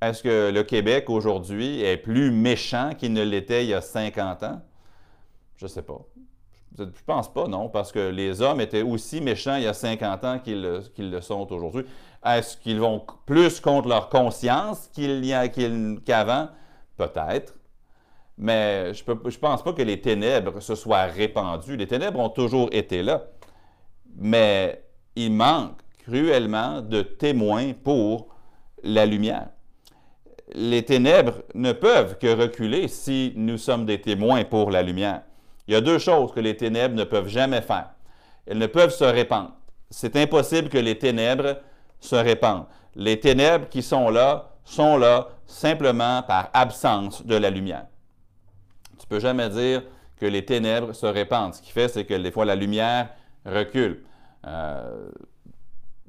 Est-ce 0.00 0.22
que 0.22 0.50
le 0.50 0.62
Québec 0.64 1.08
aujourd'hui 1.08 1.82
est 1.82 1.96
plus 1.96 2.32
méchant 2.32 2.90
qu'il 2.98 3.12
ne 3.12 3.22
l'était 3.22 3.64
il 3.64 3.70
y 3.70 3.74
a 3.74 3.80
50 3.80 4.42
ans? 4.42 4.60
Je 5.56 5.66
ne 5.66 5.68
sais 5.68 5.82
pas. 5.82 6.00
Je 6.76 6.82
ne 6.82 6.90
pense 7.06 7.32
pas, 7.32 7.46
non, 7.46 7.68
parce 7.68 7.92
que 7.92 8.08
les 8.08 8.40
hommes 8.40 8.60
étaient 8.60 8.82
aussi 8.82 9.20
méchants 9.20 9.56
il 9.56 9.64
y 9.64 9.66
a 9.66 9.74
50 9.74 10.24
ans 10.24 10.38
qu'ils 10.40 10.80
le, 10.98 11.20
sont 11.20 11.52
aujourd'hui. 11.52 11.84
Est-ce 12.24 12.56
qu'ils 12.56 12.80
vont 12.80 13.04
plus 13.26 13.60
contre 13.60 13.88
leur 13.88 14.08
conscience 14.08 14.90
qu'avant? 16.04 16.48
Peut-être. 16.96 17.54
Mais 18.38 18.94
je 18.94 19.04
ne 19.08 19.14
pense 19.14 19.62
pas 19.62 19.72
que 19.72 19.82
les 19.82 20.00
ténèbres 20.00 20.60
se 20.60 20.74
soient 20.74 21.04
répandues. 21.04 21.76
Les 21.76 21.86
ténèbres 21.86 22.18
ont 22.18 22.30
toujours 22.30 22.68
été 22.72 23.02
là. 23.02 23.24
Mais 24.16 24.84
il 25.14 25.32
manque 25.32 25.78
cruellement 26.04 26.80
de 26.80 27.02
témoins 27.02 27.72
pour 27.72 28.28
la 28.82 29.06
lumière. 29.06 29.48
Les 30.54 30.84
ténèbres 30.84 31.42
ne 31.54 31.72
peuvent 31.72 32.18
que 32.18 32.34
reculer 32.34 32.88
si 32.88 33.32
nous 33.36 33.58
sommes 33.58 33.86
des 33.86 34.00
témoins 34.00 34.44
pour 34.44 34.70
la 34.70 34.82
lumière. 34.82 35.22
Il 35.66 35.74
y 35.74 35.76
a 35.76 35.80
deux 35.80 35.98
choses 35.98 36.32
que 36.32 36.40
les 36.40 36.56
ténèbres 36.56 36.94
ne 36.94 37.04
peuvent 37.04 37.28
jamais 37.28 37.62
faire. 37.62 37.90
Elles 38.46 38.58
ne 38.58 38.66
peuvent 38.66 38.94
se 38.94 39.04
répandre. 39.04 39.52
C'est 39.90 40.16
impossible 40.16 40.68
que 40.68 40.78
les 40.78 40.98
ténèbres 40.98 41.58
se 42.00 42.16
répandent. 42.16 42.66
Les 42.94 43.20
ténèbres 43.20 43.68
qui 43.68 43.82
sont 43.82 44.10
là 44.10 44.50
sont 44.64 44.96
là 44.96 45.28
simplement 45.46 46.22
par 46.22 46.50
absence 46.52 47.24
de 47.24 47.36
la 47.36 47.50
lumière. 47.50 47.86
Tu 48.98 49.06
ne 49.06 49.08
peux 49.08 49.20
jamais 49.20 49.48
dire 49.48 49.82
que 50.16 50.26
les 50.26 50.44
ténèbres 50.44 50.92
se 50.92 51.06
répandent. 51.06 51.54
Ce 51.54 51.62
qui 51.62 51.72
fait, 51.72 51.88
c'est 51.88 52.04
que 52.04 52.14
des 52.14 52.30
fois 52.30 52.44
la 52.44 52.54
lumière 52.54 53.10
recule. 53.44 54.04
Euh, 54.46 55.10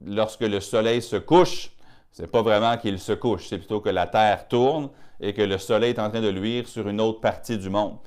lorsque 0.06 0.42
le 0.42 0.60
soleil 0.60 1.02
se 1.02 1.16
couche, 1.16 1.72
c'est 2.12 2.30
pas 2.30 2.42
vraiment 2.42 2.78
qu'il 2.78 3.00
se 3.00 3.14
couche, 3.14 3.48
c'est 3.50 3.58
plutôt 3.58 3.82
que 3.82 3.90
la 3.90 4.06
terre 4.06 4.48
tourne 4.48 4.90
et 5.20 5.34
que 5.34 5.42
le 5.42 5.58
soleil 5.58 5.92
est 5.92 6.00
en 6.00 6.10
train 6.10 6.22
de 6.22 6.30
luire 6.30 6.68
sur 6.68 6.88
une 6.88 7.02
autre 7.02 7.22
partie 7.22 7.58
du 7.58 7.70
monde. 7.70 7.98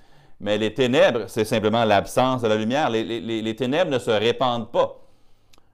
Mais 0.41 0.59
les 0.59 0.75
ténèbres, 0.75 1.25
c'est 1.29 1.45
simplement 1.45 1.85
l'absence 1.85 2.43
de 2.43 2.49
la 2.49 2.57
lumière. 2.57 2.91
Les, 2.91 3.57
ténèbres 3.57 3.91
ne 3.91 3.99
se 3.99 4.11
répandent 4.11 4.71
pas. 4.71 5.01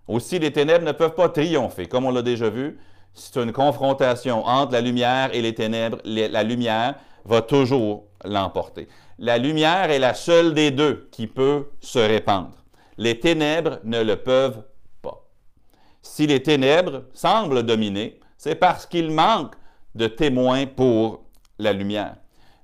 Aussi, 0.07 0.39
les 0.39 0.53
ténèbres 0.53 0.85
ne 0.85 0.93
peuvent 0.93 1.15
pas 1.15 1.29
triompher. 1.29 1.87
Comme 1.87 2.07
on 2.07 2.11
l'a 2.11 2.23
déjà 2.23 2.49
vu, 2.49 2.79
c'est 3.13 3.41
une 3.43 3.53
confrontation 3.53 4.47
entre 4.47 4.73
la 4.73 4.81
lumière 4.81 5.31
et 5.33 5.43
les 5.43 5.55
ténèbres. 5.55 5.99
la 6.05 6.43
lumière 6.43 6.95
va 7.25 7.43
toujours 7.43 8.05
l'emporter. 8.25 8.89
La 9.19 9.37
lumière 9.39 9.91
est 9.91 9.99
la 9.99 10.15
seule 10.15 10.55
des 10.55 10.71
deux 10.71 11.09
qui 11.11 11.27
peut 11.27 11.71
se 11.81 11.99
répandre. 11.99 12.57
Les 12.99 13.19
ténèbres 13.19 13.79
ne 13.85 14.03
le 14.03 14.17
peuvent 14.17 14.63
si 16.03 16.27
les 16.27 16.43
ténèbres 16.43 17.05
semblent 17.15 17.63
dominer, 17.63 18.21
c'est 18.37 18.57
parce 18.57 18.87
qu'il 18.87 19.11
manque 19.11 19.55
de 19.95 20.09
témoins 20.09 20.67
pour 20.67 21.23
la 21.59 21.73
lumière. 21.73 22.17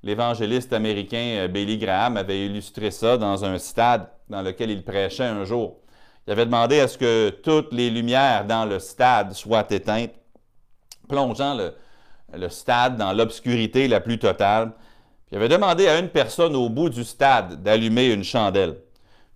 L'évangéliste 0.03 0.73
américain 0.73 1.37
euh, 1.39 1.49
Billy 1.49 1.79
Graham 1.79 2.17
avait 2.17 2.47
illustré 2.47 2.91
ça 2.91 3.17
dans 3.17 3.45
un 3.45 3.59
stade 3.59 4.09
dans 4.29 4.43
lequel 4.43 4.71
il 4.71 4.85
prêchait 4.85 5.25
un 5.25 5.45
jour. 5.45 5.79
Il 6.27 6.33
avait 6.33 6.47
demandé 6.47 6.81
à 6.81 6.89
ce 6.89 6.99
que 6.99 7.31
toutes 7.31 7.73
les 7.73 7.91
lumières 7.91 8.45
dans 8.45 8.65
le 8.65 8.79
stade 8.79 9.33
soient 9.33 9.67
éteintes, 9.71 10.13
plongeant 11.09 11.55
le, 11.55 11.75
le 12.35 12.49
stade 12.49 12.97
dans 12.97 13.13
l'obscurité 13.13 13.89
la 13.89 14.01
plus 14.01 14.19
totale. 14.19 14.73
il 15.31 15.39
avait 15.39 15.49
demandé 15.49 15.89
à 15.89 15.99
une 15.99 16.09
personne 16.09 16.55
au 16.55 16.69
bout 16.69 16.91
du 16.91 17.05
stade 17.05 17.63
d'allumer 17.63 18.13
une 18.13 18.25
chandelle. 18.25 18.77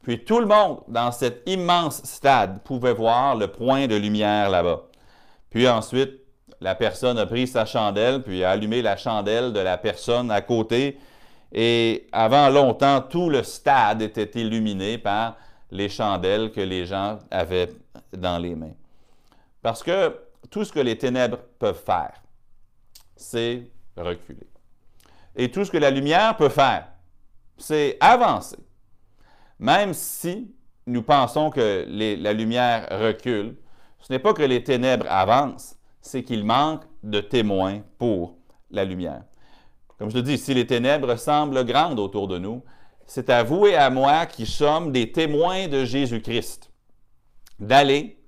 Puis 0.03 0.25
tout 0.25 0.41
le 0.41 0.47
monde 0.47 0.83
dans 0.89 1.13
cet 1.13 1.49
immense 1.49 2.03
stade 2.05 2.63
pouvait 2.65 2.93
voir 2.93 3.37
le 3.37 3.49
point 3.49 3.87
de 3.87 3.95
lumière 3.95 4.51
là-bas. 4.51 4.83
Puis 5.51 5.69
ensuite, 5.69 6.21
la 6.61 6.75
personne 6.75 7.19
a 7.19 7.27
pris 7.27 7.47
sa 7.47 7.65
chandelle, 7.65 8.23
puis 8.23 8.45
a 8.45 8.51
allumé 8.51 8.83
la 8.83 8.97
chandelle 8.97 9.53
de 9.53 9.61
la 9.61 9.79
personne 9.79 10.31
à 10.31 10.41
côté. 10.41 10.99
Et 11.53 12.09
avant 12.13 12.49
longtemps, 12.49 13.01
tout 13.01 13.29
le 13.29 13.43
stade 13.43 14.03
était 14.03 14.41
illuminé 14.41 14.99
par 14.99 15.37
les 15.71 15.89
chandelles 15.89 16.51
que 16.51 16.61
les 16.61 16.87
gens 16.87 17.19
avaient 17.31 17.71
dans 18.17 18.39
les 18.39 18.55
mains. 18.55 18.75
Parce 19.61 19.83
que 19.83 20.17
tout 20.51 20.65
ce 20.65 20.73
que 20.73 20.81
les 20.81 20.99
ténèbres 20.99 21.39
peuvent 21.59 21.83
faire, 21.85 22.15
c'est 23.17 23.71
reculer. 23.97 24.49
Et 25.37 25.51
tout 25.51 25.65
ce 25.65 25.71
que 25.71 25.79
la 25.79 25.91
lumière 25.91 26.37
peut 26.37 26.49
faire, 26.49 26.89
c'est 27.57 27.97
avancer. 28.01 28.59
Même 29.63 29.95
si 29.95 30.53
nous 30.89 31.03
pensons 31.03 31.51
que 31.51 31.87
la 31.89 32.33
lumière 32.33 32.89
recule, 32.91 33.55
ce 34.01 34.13
n'est 34.13 34.19
pas 34.19 34.35
que 34.35 34.43
les 34.43 34.65
ténèbres 34.65 35.07
avancent, 35.09 35.77
c'est 36.01 36.25
qu'il 36.25 36.45
manque 36.45 36.83
de 37.05 37.21
témoins 37.21 37.83
pour 37.97 38.35
la 38.73 38.85
lumière. 38.85 39.23
Comme 39.99 40.11
je 40.11 40.17
le 40.17 40.23
dis, 40.23 40.37
si 40.37 40.53
les 40.53 40.67
ténèbres 40.67 41.15
semblent 41.15 41.65
grandes 41.65 42.01
autour 42.01 42.27
de 42.27 42.39
nous, 42.39 42.61
c'est 43.07 43.31
à 43.31 43.45
vous 43.45 43.69
et 43.69 43.77
à 43.77 43.89
moi 43.89 44.27
qui 44.27 44.47
sommes 44.47 44.91
des 44.91 45.13
témoins 45.13 45.69
de 45.69 45.85
Jésus-Christ, 45.85 46.73
d'aller 47.61 48.19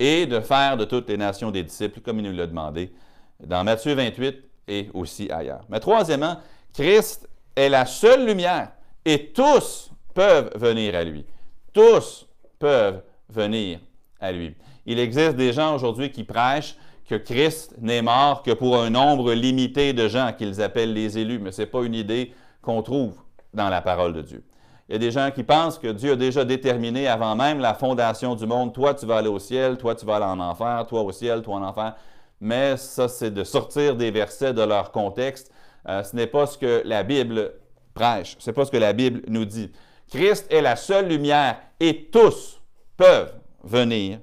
et 0.00 0.26
de 0.26 0.40
faire 0.40 0.76
de 0.76 0.84
toutes 0.84 1.08
les 1.08 1.16
nations 1.16 1.52
des 1.52 1.62
disciples, 1.62 2.00
comme 2.00 2.18
il 2.18 2.24
nous 2.24 2.36
l'a 2.36 2.48
demandé 2.48 2.92
dans 3.38 3.62
Matthieu 3.62 3.94
28 3.94 4.36
et 4.66 4.90
aussi 4.94 5.30
ailleurs. 5.30 5.64
Mais 5.68 5.78
troisièmement, 5.78 6.38
Christ 6.74 7.28
est 7.54 7.68
la 7.68 7.86
seule 7.86 8.26
lumière 8.26 8.72
et 9.04 9.28
tous 9.32 9.91
peuvent 10.14 10.50
venir 10.54 10.94
à 10.94 11.04
lui. 11.04 11.24
Tous 11.72 12.26
peuvent 12.58 13.02
venir 13.28 13.78
à 14.20 14.32
lui. 14.32 14.54
Il 14.86 14.98
existe 14.98 15.36
des 15.36 15.52
gens 15.52 15.74
aujourd'hui 15.74 16.10
qui 16.10 16.24
prêchent 16.24 16.76
que 17.08 17.14
Christ 17.16 17.74
n'est 17.80 18.02
mort 18.02 18.42
que 18.42 18.52
pour 18.52 18.76
un 18.76 18.90
nombre 18.90 19.32
limité 19.32 19.92
de 19.92 20.08
gens 20.08 20.32
qu'ils 20.36 20.62
appellent 20.62 20.92
les 20.92 21.18
élus, 21.18 21.38
mais 21.38 21.52
ce 21.52 21.62
n'est 21.62 21.66
pas 21.66 21.82
une 21.82 21.94
idée 21.94 22.32
qu'on 22.62 22.82
trouve 22.82 23.14
dans 23.52 23.68
la 23.68 23.82
parole 23.82 24.12
de 24.12 24.22
Dieu. 24.22 24.44
Il 24.88 24.92
y 24.92 24.96
a 24.96 24.98
des 24.98 25.10
gens 25.10 25.30
qui 25.30 25.42
pensent 25.42 25.78
que 25.78 25.88
Dieu 25.88 26.12
a 26.12 26.16
déjà 26.16 26.44
déterminé 26.44 27.06
avant 27.08 27.34
même 27.36 27.60
la 27.60 27.74
fondation 27.74 28.34
du 28.34 28.46
monde, 28.46 28.72
toi 28.72 28.94
tu 28.94 29.06
vas 29.06 29.18
aller 29.18 29.28
au 29.28 29.38
ciel, 29.38 29.76
toi 29.78 29.94
tu 29.94 30.04
vas 30.04 30.16
aller 30.16 30.24
en 30.24 30.40
enfer, 30.40 30.86
toi 30.88 31.02
au 31.02 31.12
ciel, 31.12 31.42
toi 31.42 31.56
en 31.56 31.62
enfer. 31.62 31.94
Mais 32.40 32.76
ça, 32.76 33.08
c'est 33.08 33.30
de 33.30 33.44
sortir 33.44 33.94
des 33.94 34.10
versets 34.10 34.52
de 34.52 34.62
leur 34.62 34.90
contexte. 34.90 35.52
Euh, 35.88 36.02
ce 36.02 36.16
n'est 36.16 36.26
pas 36.26 36.46
ce 36.46 36.58
que 36.58 36.82
la 36.84 37.04
Bible 37.04 37.52
prêche, 37.94 38.36
ce 38.38 38.50
n'est 38.50 38.54
pas 38.54 38.64
ce 38.64 38.70
que 38.70 38.76
la 38.76 38.92
Bible 38.92 39.22
nous 39.28 39.44
dit. 39.44 39.70
Christ 40.12 40.46
est 40.50 40.60
la 40.60 40.76
seule 40.76 41.08
lumière 41.08 41.56
et 41.80 42.10
tous 42.12 42.60
peuvent 42.98 43.32
venir 43.64 44.18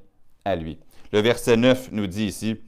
à 0.46 0.56
lui. 0.56 0.78
Le 1.12 1.20
verset 1.20 1.58
9 1.58 1.90
nous 1.92 2.06
dit 2.06 2.26
ici, 2.26 2.62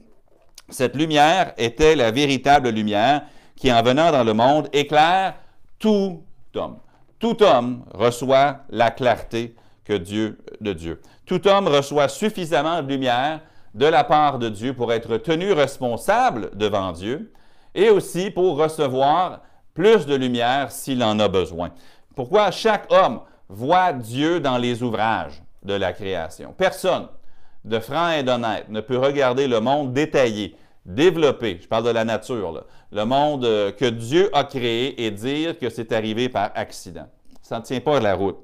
Cette 0.68 0.96
lumière 0.96 1.52
était 1.56 1.94
la 1.94 2.10
véritable 2.10 2.70
lumière 2.70 3.22
qui, 3.54 3.72
en 3.72 3.80
venant 3.80 4.10
dans 4.10 4.24
le 4.24 4.34
monde, 4.34 4.68
éclaire 4.72 5.34
tout 5.78 6.24
homme. 6.56 6.78
Tout 7.20 7.44
homme 7.44 7.84
reçoit 7.94 8.62
la 8.70 8.90
clarté 8.90 9.54
que 9.84 9.92
Dieu 9.92 10.38
de 10.60 10.72
Dieu. 10.72 11.00
Tout 11.24 11.46
homme 11.46 11.68
reçoit 11.68 12.08
suffisamment 12.08 12.82
de 12.82 12.88
lumière 12.88 13.40
de 13.74 13.86
la 13.86 14.02
part 14.02 14.40
de 14.40 14.48
Dieu 14.48 14.74
pour 14.74 14.92
être 14.92 15.16
tenu 15.18 15.52
responsable 15.52 16.50
devant 16.54 16.90
Dieu 16.90 17.32
et 17.72 17.88
aussi 17.88 18.32
pour 18.32 18.56
recevoir 18.56 19.42
plus 19.74 20.06
de 20.06 20.14
lumière 20.14 20.70
s'il 20.70 21.02
en 21.02 21.18
a 21.18 21.28
besoin. 21.28 21.70
Pourquoi 22.14 22.50
chaque 22.50 22.90
homme 22.92 23.20
voit 23.48 23.92
Dieu 23.92 24.40
dans 24.40 24.58
les 24.58 24.82
ouvrages 24.82 25.42
de 25.62 25.74
la 25.74 25.92
création? 25.92 26.54
Personne 26.56 27.08
de 27.64 27.78
franc 27.78 28.10
et 28.10 28.22
d'honnête 28.22 28.68
ne 28.68 28.80
peut 28.80 28.98
regarder 28.98 29.46
le 29.46 29.60
monde 29.60 29.92
détaillé, 29.92 30.56
développé, 30.84 31.58
je 31.62 31.68
parle 31.68 31.84
de 31.84 31.90
la 31.90 32.04
nature, 32.04 32.64
le 32.90 33.04
monde 33.04 33.44
euh, 33.44 33.70
que 33.70 33.84
Dieu 33.84 34.30
a 34.36 34.44
créé 34.44 35.04
et 35.04 35.10
dire 35.10 35.58
que 35.58 35.70
c'est 35.70 35.92
arrivé 35.92 36.28
par 36.28 36.50
accident. 36.54 37.06
Ça 37.40 37.58
ne 37.58 37.64
tient 37.64 37.80
pas 37.80 38.00
la 38.00 38.14
route. 38.14 38.38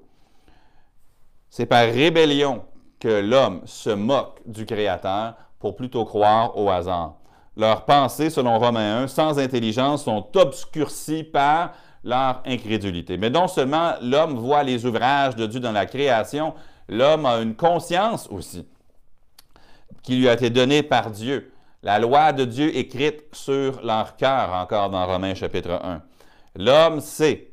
C'est 1.50 1.66
par 1.66 1.84
rébellion 1.86 2.62
que 3.00 3.20
l'homme 3.20 3.62
se 3.64 3.90
moque 3.90 4.40
du 4.46 4.66
Créateur 4.66 5.34
pour 5.58 5.76
plutôt 5.76 6.04
croire 6.04 6.56
au 6.56 6.70
hasard. 6.70 7.14
Leurs 7.56 7.84
pensées, 7.84 8.30
selon 8.30 8.58
Romains 8.58 9.02
1, 9.02 9.08
sans 9.08 9.38
intelligence, 9.38 10.04
sont 10.04 10.26
obscurcies 10.36 11.24
par 11.24 11.72
leur 12.08 12.42
incrédulité. 12.46 13.18
Mais 13.18 13.28
non 13.28 13.48
seulement 13.48 13.92
l'homme 14.00 14.34
voit 14.34 14.62
les 14.62 14.86
ouvrages 14.86 15.36
de 15.36 15.46
Dieu 15.46 15.60
dans 15.60 15.72
la 15.72 15.84
création, 15.84 16.54
l'homme 16.88 17.26
a 17.26 17.36
une 17.40 17.54
conscience 17.54 18.28
aussi 18.30 18.66
qui 20.02 20.16
lui 20.16 20.28
a 20.28 20.32
été 20.32 20.48
donnée 20.48 20.82
par 20.82 21.10
Dieu. 21.10 21.52
La 21.82 21.98
loi 21.98 22.32
de 22.32 22.46
Dieu 22.46 22.74
écrite 22.74 23.24
sur 23.32 23.82
leur 23.84 24.16
cœur, 24.16 24.54
encore 24.54 24.88
dans 24.88 25.06
Romains 25.06 25.34
chapitre 25.34 25.78
1. 25.82 26.02
L'homme 26.56 27.00
sait 27.00 27.50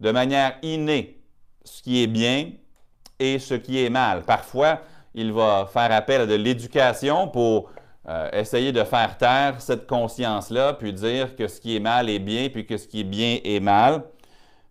de 0.00 0.10
manière 0.10 0.58
innée 0.62 1.22
ce 1.64 1.82
qui 1.82 2.02
est 2.02 2.06
bien 2.06 2.50
et 3.18 3.38
ce 3.38 3.54
qui 3.54 3.82
est 3.82 3.90
mal. 3.90 4.22
Parfois, 4.24 4.82
il 5.14 5.32
va 5.32 5.66
faire 5.72 5.90
appel 5.92 6.20
à 6.20 6.26
de 6.26 6.34
l'éducation 6.34 7.28
pour 7.28 7.70
euh, 8.08 8.30
essayer 8.32 8.72
de 8.72 8.84
faire 8.84 9.16
taire 9.16 9.60
cette 9.60 9.86
conscience-là, 9.86 10.74
puis 10.74 10.92
dire 10.92 11.34
que 11.36 11.48
ce 11.48 11.60
qui 11.60 11.76
est 11.76 11.80
mal 11.80 12.10
est 12.10 12.18
bien, 12.18 12.48
puis 12.50 12.66
que 12.66 12.76
ce 12.76 12.86
qui 12.86 13.00
est 13.00 13.04
bien 13.04 13.38
est 13.44 13.60
mal. 13.60 14.02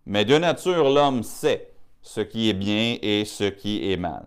Mais 0.06 0.26
de 0.26 0.38
nature, 0.38 0.90
l'homme 0.90 1.24
sait 1.24 1.72
ce 2.02 2.22
qui 2.22 2.50
est 2.50 2.54
bien 2.54 2.98
et 3.02 3.26
ce 3.26 3.46
qui 3.46 3.92
est 3.92 3.98
mal. 3.98 4.26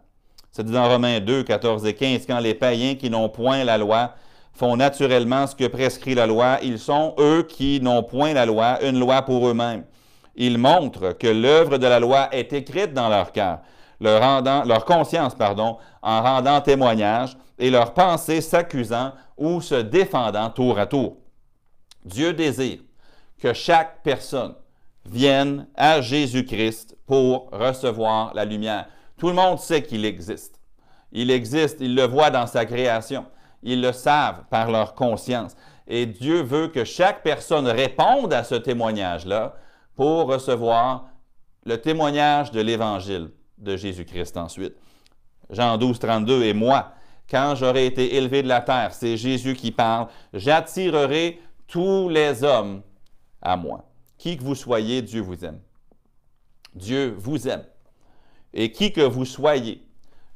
C'est 0.51 0.65
dit 0.65 0.73
dans 0.73 0.89
Romains 0.89 1.21
2, 1.21 1.43
14 1.43 1.85
et 1.85 1.95
15, 1.95 2.27
quand 2.27 2.39
les 2.39 2.55
païens 2.55 2.95
qui 2.95 3.11
n'ont 3.11 3.29
point 3.29 3.63
la 3.63 3.77
loi 3.77 4.15
font 4.55 4.77
naturellement 4.77 5.47
ce 5.47 5.55
que 5.55 5.67
prescrit 5.67 6.15
la 6.15 6.27
loi, 6.27 6.59
ils 6.63 6.79
sont, 6.79 7.15
eux 7.19 7.43
qui 7.43 7.79
n'ont 7.83 8.03
point 8.03 8.33
la 8.33 8.47
loi, 8.47 8.83
une 8.83 8.99
loi 8.99 9.21
pour 9.21 9.47
eux-mêmes. 9.47 9.85
Ils 10.35 10.57
montrent 10.57 11.13
que 11.13 11.27
l'œuvre 11.27 11.77
de 11.77 11.87
la 11.87 12.01
loi 12.01 12.29
est 12.33 12.53
écrite 12.55 12.95
dans 12.95 13.11
leur 13.11 13.33
cœur, 13.33 13.59
leur, 14.01 14.85
conscience, 14.85 15.35
pardon, 15.35 15.79
en 16.03 16.23
rendant 16.23 16.61
témoignage 16.61 17.37
et 17.59 17.71
leur 17.71 17.95
pensée 17.95 18.41
s'accusant 18.41 19.13
ou 19.37 19.61
se 19.61 19.75
défendant 19.75 20.51
tour 20.51 20.79
à 20.79 20.87
tour. 20.87 21.17
Dieu 22.05 22.33
désire 22.33 22.81
que 23.39 23.53
chaque 23.53 24.03
personne 24.03 24.55
vienne 25.05 25.67
à 25.75 26.01
Jésus-Christ 26.01 26.97
pour 27.07 27.51
recevoir 27.51 28.35
la 28.35 28.45
lumière. 28.45 28.87
Tout 29.19 29.29
le 29.29 29.35
monde 29.35 29.59
sait 29.59 29.83
qu'il 29.83 30.05
existe. 30.05 30.61
Il 31.13 31.31
existe, 31.31 31.79
il 31.81 31.95
le 31.95 32.07
voit 32.07 32.31
dans 32.31 32.47
sa 32.47 32.67
création. 32.67 33.27
Ils 33.63 33.81
le 33.81 33.93
savent 33.93 34.45
par 34.51 34.71
leur 34.71 34.95
conscience. 34.95 35.57
Et 35.87 36.07
Dieu 36.07 36.43
veut 36.43 36.69
que 36.69 36.85
chaque 36.85 37.23
personne 37.23 37.67
réponde 37.69 38.33
à 38.33 38.45
ce 38.45 38.57
témoignage-là 38.57 39.55
pour 39.95 40.27
recevoir 40.27 41.07
le 41.65 41.81
témoignage 41.81 42.51
de 42.51 42.61
l'Évangile 42.61 43.31
de 43.59 43.77
Jésus-Christ 43.77 44.37
ensuite. 44.37 44.75
Jean 45.51 45.79
12, 45.79 45.99
32, 45.99 46.45
et 46.45 46.53
moi, 46.53 46.93
quand 47.31 47.55
j'aurai 47.57 47.87
été 47.87 48.17
élevé 48.17 48.43
de 48.43 48.49
la 48.49 48.61
terre, 48.61 48.93
c'est 48.93 49.17
Jésus 49.17 49.55
qui 49.55 49.73
parle, 49.73 50.09
j'attirerai 50.33 51.41
tous 51.67 52.09
les 52.09 52.45
hommes 52.45 52.83
à 53.43 53.57
moi. 53.57 53.85
Qui 54.19 54.37
que 54.37 54.43
vous 54.43 54.55
soyez, 54.55 55.03
Dieu 55.03 55.21
vous 55.21 55.45
aime. 55.45 55.61
Dieu 56.75 57.15
vous 57.17 57.49
aime. 57.49 57.65
Et 58.55 58.73
qui 58.73 58.93
que 58.93 59.01
vous 59.01 59.25
soyez, 59.25 59.83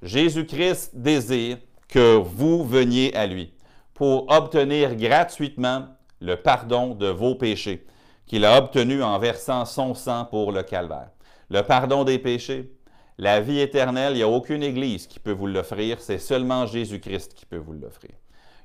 Jésus-Christ 0.02 0.96
désire 0.96 1.58
que 1.88 2.16
vous 2.16 2.64
veniez 2.64 3.14
à 3.14 3.26
lui 3.26 3.52
pour 3.94 4.30
obtenir 4.30 4.96
gratuitement 4.96 5.86
le 6.20 6.36
pardon 6.36 6.94
de 6.94 7.08
vos 7.08 7.34
péchés 7.34 7.86
qu'il 8.30 8.44
a 8.44 8.58
obtenu 8.58 9.02
en 9.02 9.18
versant 9.18 9.64
son 9.64 9.92
sang 9.92 10.24
pour 10.24 10.52
le 10.52 10.62
calvaire. 10.62 11.10
Le 11.48 11.62
pardon 11.62 12.04
des 12.04 12.20
péchés, 12.20 12.72
la 13.20 13.42
vie 13.42 13.60
éternelle, 13.60 14.14
il 14.14 14.16
n'y 14.16 14.22
a 14.22 14.28
aucune 14.28 14.62
Église 14.62 15.06
qui 15.06 15.20
peut 15.20 15.32
vous 15.32 15.46
l'offrir, 15.46 16.00
c'est 16.00 16.18
seulement 16.18 16.64
Jésus-Christ 16.64 17.34
qui 17.34 17.44
peut 17.44 17.58
vous 17.58 17.74
l'offrir. 17.74 18.12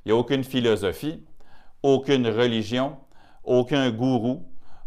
Il 0.06 0.10
n'y 0.10 0.12
a 0.14 0.16
aucune 0.16 0.46
philosophie, 0.46 1.20
aucune 1.84 2.26
religion, 2.30 2.96
aucun 3.44 3.92
gourou, 3.92 4.46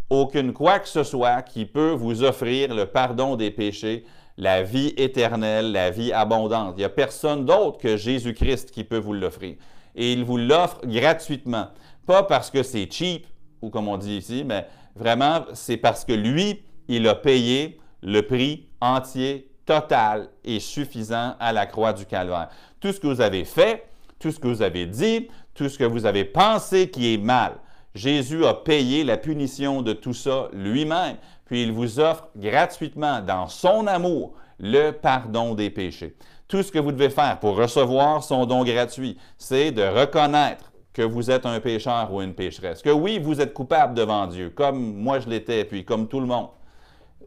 aucune 0.09 0.55
quoi 0.55 0.79
que 0.79 0.89
ce 0.89 1.03
soit 1.03 1.43
qui 1.43 1.67
peut 1.67 1.91
vous 1.91 2.23
offrir 2.23 2.75
le 2.75 2.87
pardon 2.87 3.37
des 3.37 3.51
péchés, 3.51 4.07
la 4.39 4.63
vie 4.63 4.95
éternelle, 4.97 5.71
la 5.71 5.91
vie 5.91 6.15
abondante. 6.15 6.73
Il 6.77 6.79
n'y 6.79 6.85
a 6.85 6.89
personne 6.89 7.45
d'autre 7.45 7.77
que 7.77 7.99
Jésus-Christ 7.99 8.71
qui 8.71 8.85
peut 8.85 8.97
vous 8.97 9.13
l'offrir. 9.13 9.57
Et 9.95 10.15
il 10.15 10.25
vous 10.25 10.39
l'offre 10.39 10.81
gratuitement. 10.87 11.67
Pas 12.07 12.23
parce 12.23 12.51
que 12.51 12.63
c'est 12.63 12.91
cheap, 12.91 13.27
ou 13.61 13.69
comme 13.69 13.89
on 13.89 13.99
dit 13.99 14.17
ici, 14.17 14.45
mais 14.47 14.67
vraiment, 14.97 15.45
c'est 15.53 15.77
parce 15.77 16.07
que 16.07 16.15
lui, 16.15 16.63
il 16.89 17.07
a 17.07 17.15
payé 17.15 17.79
le 18.03 18.23
prix 18.23 18.69
entier 18.81 19.49
total 19.69 20.31
et 20.47 20.61
suffisant 20.61 21.35
à 21.39 21.53
la 21.53 21.67
croix 21.67 21.93
du 21.93 22.07
calvaire. 22.07 22.49
Tout 22.81 22.91
ce 22.91 22.99
que 22.99 23.07
vous 23.07 23.21
avez 23.21 23.45
fait, 23.45 23.87
tout 24.19 24.33
ce 24.33 24.41
que 24.41 24.49
vous 24.49 24.63
avez 24.63 24.87
dit, 24.87 25.29
tout 25.55 25.69
ce 25.69 25.77
que 25.77 25.85
vous 25.85 26.07
avez 26.07 26.25
pensé 26.25 26.89
qui 26.89 27.13
est 27.13 27.19
mal, 27.19 27.53
Jésus 27.95 28.47
a 28.47 28.55
payé 28.55 29.05
la 29.05 29.19
punition 29.19 29.83
de 29.83 29.93
tout 29.93 30.15
ça 30.15 30.49
lui-même, 30.55 31.17
puis 31.45 31.65
il 31.65 31.73
vous 31.73 32.01
offre 32.01 32.29
gratuitement, 32.35 33.21
dans 33.21 33.47
son 33.47 33.87
amour, 33.87 34.33
le 34.59 34.91
pardon 34.91 35.55
des 35.55 35.69
péchés. 35.69 36.17
Tout 36.47 36.63
ce 36.63 36.73
que 36.73 36.79
vous 36.79 36.93
devez 36.93 37.11
faire 37.11 37.39
pour 37.39 37.57
recevoir 37.57 38.25
son 38.25 38.47
don 38.47 38.65
gratuit, 38.65 39.19
c'est 39.37 39.71
de 39.71 39.83
reconnaître 39.83 40.73
que 40.95 41.03
vous 41.03 41.31
êtes 41.31 41.45
un 41.45 41.61
pécheur 41.61 42.11
ou 42.11 42.23
une 42.23 42.33
pécheresse, 42.33 42.81
que 42.81 42.89
oui, 42.89 43.19
vous 43.19 43.43
êtes 43.43 43.53
coupable 43.53 43.93
devant 43.93 44.27
Dieu, 44.27 44.49
comme 44.49 44.95
moi 44.95 45.21
je 45.21 45.29
l'étais, 45.29 45.67
puis 45.67 45.85
comme 45.85 46.09
tout 46.09 46.21
le 46.21 46.27
monde. 46.27 46.49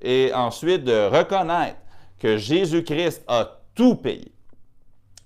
Et 0.02 0.32
ensuite 0.34 0.84
de 0.84 1.08
reconnaître 1.08 1.78
que 2.22 2.38
Jésus-Christ 2.38 3.24
a 3.28 3.62
tout 3.74 3.96
payé. 3.96 4.32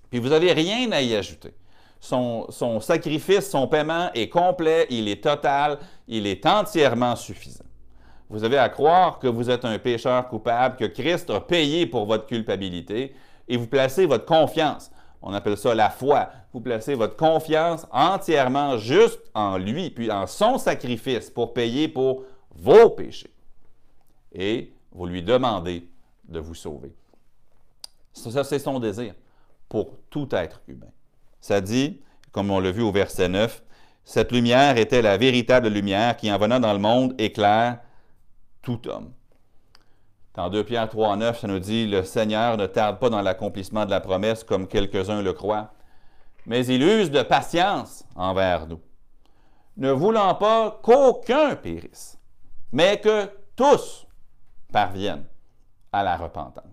Puis 0.08 0.18
vous 0.18 0.30
n'avez 0.30 0.52
rien 0.52 0.90
à 0.92 1.02
y 1.02 1.14
ajouter. 1.14 1.52
Son, 2.00 2.48
sacrifice, 2.80 3.50
son 3.50 3.68
paiement 3.68 4.10
est 4.14 4.30
complet, 4.30 4.86
il 4.88 5.06
est 5.08 5.22
total, 5.22 5.78
il 6.08 6.26
est 6.26 6.46
entièrement 6.46 7.14
suffisant. 7.14 7.64
Vous 8.30 8.44
avez 8.44 8.56
à 8.56 8.70
croire 8.70 9.18
que 9.18 9.26
vous 9.26 9.50
êtes 9.50 9.66
un 9.66 9.78
pécheur 9.78 10.26
coupable, 10.28 10.76
que 10.76 10.86
Christ 10.86 11.28
a 11.28 11.40
payé 11.40 11.86
pour 11.86 12.06
votre 12.06 12.26
culpabilité, 12.26 13.14
et 13.46 13.56
vous 13.58 13.66
placez 13.66 14.06
votre 14.06 14.24
confiance, 14.24 14.90
on 15.20 15.34
appelle 15.34 15.58
ça 15.58 15.74
la 15.74 15.90
foi, 15.90 16.30
vous 16.52 16.60
placez 16.60 16.94
votre 16.94 17.16
confiance 17.16 17.86
entièrement 17.92 18.78
juste 18.78 19.20
en 19.34 19.58
lui, 19.58 19.90
puis 19.90 20.10
en 20.10 20.26
son 20.26 20.56
sacrifice 20.56 21.28
pour 21.28 21.52
payer 21.52 21.88
pour 21.88 22.24
vos 22.54 22.88
péchés. 22.90 23.34
Et 24.32 24.72
vous 24.92 25.06
lui 25.06 25.22
demandez 25.22 25.88
de 26.28 26.38
vous 26.38 26.54
sauver. 26.54 26.94
Ça, 28.12 28.44
c'est 28.44 28.58
son 28.58 28.80
désir 28.80 29.14
pour 29.68 29.98
tout 30.10 30.28
être 30.32 30.62
humain. 30.68 30.90
Ça 31.40 31.60
dit, 31.60 32.00
comme 32.32 32.50
on 32.50 32.60
l'a 32.60 32.70
vu 32.70 32.82
au 32.82 32.92
verset 32.92 33.28
9, 33.28 33.62
cette 34.04 34.32
lumière 34.32 34.78
était 34.78 35.02
la 35.02 35.16
véritable 35.16 35.68
lumière 35.68 36.16
qui, 36.16 36.30
en 36.30 36.38
venant 36.38 36.60
dans 36.60 36.72
le 36.72 36.78
monde, 36.78 37.14
éclaire 37.18 37.80
tout 38.62 38.88
homme. 38.88 39.12
Dans 40.34 40.50
2 40.50 40.64
Pierre 40.64 40.88
3, 40.88 41.16
9, 41.16 41.40
ça 41.40 41.46
nous 41.46 41.58
dit 41.58 41.86
Le 41.86 42.02
Seigneur 42.04 42.56
ne 42.56 42.66
tarde 42.66 42.98
pas 42.98 43.10
dans 43.10 43.22
l'accomplissement 43.22 43.84
de 43.84 43.90
la 43.90 44.00
promesse, 44.00 44.44
comme 44.44 44.68
quelques-uns 44.68 45.22
le 45.22 45.32
croient, 45.32 45.72
mais 46.46 46.64
il 46.66 46.82
use 46.82 47.10
de 47.10 47.22
patience 47.22 48.04
envers 48.14 48.66
nous, 48.66 48.80
ne 49.76 49.90
voulant 49.90 50.34
pas 50.34 50.78
qu'aucun 50.82 51.56
périsse, 51.56 52.18
mais 52.72 53.00
que 53.00 53.30
tous 53.56 54.06
parviennent 54.72 55.26
à 55.96 56.02
la 56.02 56.18
repentance. 56.18 56.64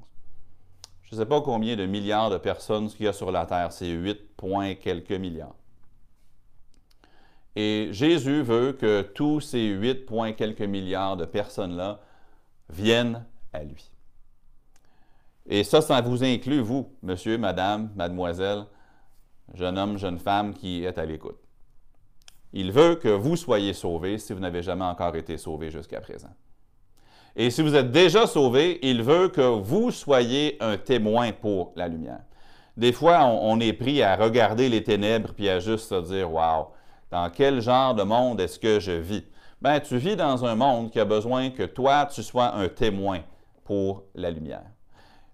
Je 1.04 1.16
ne 1.16 1.22
sais 1.22 1.26
pas 1.26 1.40
combien 1.40 1.78
de 1.78 1.86
milliards 1.86 2.30
de 2.30 2.38
personnes 2.38 2.90
qu'il 2.90 3.06
y 3.06 3.08
a 3.08 3.14
sur 3.14 3.32
la 3.32 3.46
terre, 3.46 3.72
c'est 3.72 3.88
8 3.88 4.36
points 4.36 4.76
quelques 4.76 5.14
milliards. 5.14 5.56
Et 7.56 7.88
Jésus 7.92 8.42
veut 8.42 8.74
que 8.74 9.02
tous 9.02 9.40
ces 9.40 9.68
8 9.68 10.06
points 10.06 10.34
quelques 10.34 10.62
milliards 10.62 11.16
de 11.16 11.24
personnes-là 11.24 12.02
viennent 12.68 13.26
à 13.54 13.64
lui. 13.64 13.92
Et 15.46 15.64
ça, 15.64 15.82
ça 15.82 16.02
vous 16.02 16.24
inclut, 16.24 16.60
vous, 16.60 16.92
monsieur, 17.02 17.38
madame, 17.38 17.92
mademoiselle, 17.96 18.66
jeune 19.54 19.78
homme, 19.78 19.98
jeune 19.98 20.20
femme 20.20 20.54
qui 20.54 20.84
est 20.84 20.98
à 20.98 21.06
l'écoute. 21.06 21.40
Il 22.52 22.74
veut 22.74 22.96
que 22.96 23.10
vous 23.10 23.38
soyez 23.38 23.74
sauvés 23.74 24.18
si 24.18 24.34
vous 24.34 24.40
n'avez 24.40 24.64
jamais 24.64 24.86
encore 24.86 25.16
été 25.16 25.38
sauvés 25.38 25.72
jusqu'à 25.72 26.02
présent. 26.02 26.36
Et 27.36 27.50
si 27.50 27.62
vous 27.64 27.76
êtes 27.76 27.92
déjà 27.92 28.28
sauvés, 28.28 28.80
il 28.84 29.02
veut 29.02 29.28
que 29.28 29.42
vous 29.42 29.90
soyez 29.90 30.58
un 30.60 30.78
témoin 30.78 31.32
pour 31.32 31.72
la 31.76 31.88
lumière. 31.88 32.20
Des 32.78 32.92
fois, 32.92 33.26
on, 33.26 33.60
est 33.60 33.74
pris 33.74 34.02
à 34.02 34.16
regarder 34.16 34.70
les 34.70 34.84
ténèbres 34.84 35.34
puis 35.36 35.50
à 35.50 35.60
juste 35.60 35.90
se 35.90 36.02
dire 36.02 36.32
Waouh, 36.32 36.68
dans 37.12 37.30
quel 37.30 37.62
genre 37.62 37.96
de 37.96 38.04
monde 38.04 38.40
est-ce 38.40 38.60
que 38.60 38.80
je 38.80 38.92
vis? 38.92 39.24
Ben, 39.62 39.80
tu 39.80 39.98
vis 39.98 40.16
dans 40.16 40.44
un 40.46 40.56
monde 40.56 40.92
qui 40.92 41.00
a 41.00 41.06
besoin 41.06 41.50
que 41.50 41.64
toi, 41.64 42.08
tu 42.12 42.22
sois 42.22 42.54
un 42.54 42.68
témoin 42.68 43.20
pour 43.64 44.04
la 44.14 44.30
lumière. 44.30 44.66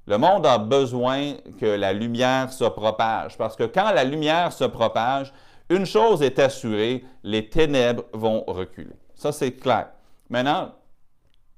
Le 0.06 0.18
monde 0.18 0.46
a 0.46 0.58
besoin 0.58 1.34
que 1.60 1.66
la 1.66 1.94
lumière 1.94 2.52
se 2.52 2.66
propage, 2.66 3.38
parce 3.38 3.56
que 3.56 3.64
quand 3.64 3.92
la 3.92 4.04
lumière 4.04 4.52
se 4.52 4.64
propage, 4.64 5.34
une 5.70 5.86
chose 5.86 6.22
est 6.22 6.40
assurée, 6.40 7.04
les 7.24 7.48
ténèbres 7.48 8.04
vont 8.14 8.44
reculer. 8.48 8.96
Ça, 9.16 9.32
c'est 9.32 9.52
clair. 9.52 9.90
Maintenant, 10.30 10.72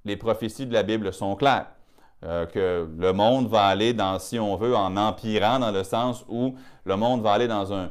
les 0.06 0.16
prophéties 0.16 0.66
de 0.66 0.74
la 0.74 0.84
Bible 0.84 1.14
sont 1.14 1.36
claires. 1.36 1.68
Euh, 2.24 2.46
que 2.46 2.88
le 3.00 3.14
monde 3.14 3.48
va 3.48 3.64
aller 3.66 3.94
dans, 3.94 4.20
si 4.20 4.38
on 4.38 4.56
veut, 4.56 4.76
en 4.76 4.96
empirant, 4.96 5.58
dans 5.58 5.72
le 5.72 5.84
sens 5.84 6.24
où 6.30 6.54
le 6.86 6.96
monde 6.96 7.24
va 7.24 7.32
aller 7.32 7.48
dans 7.48 7.74
un, 7.74 7.90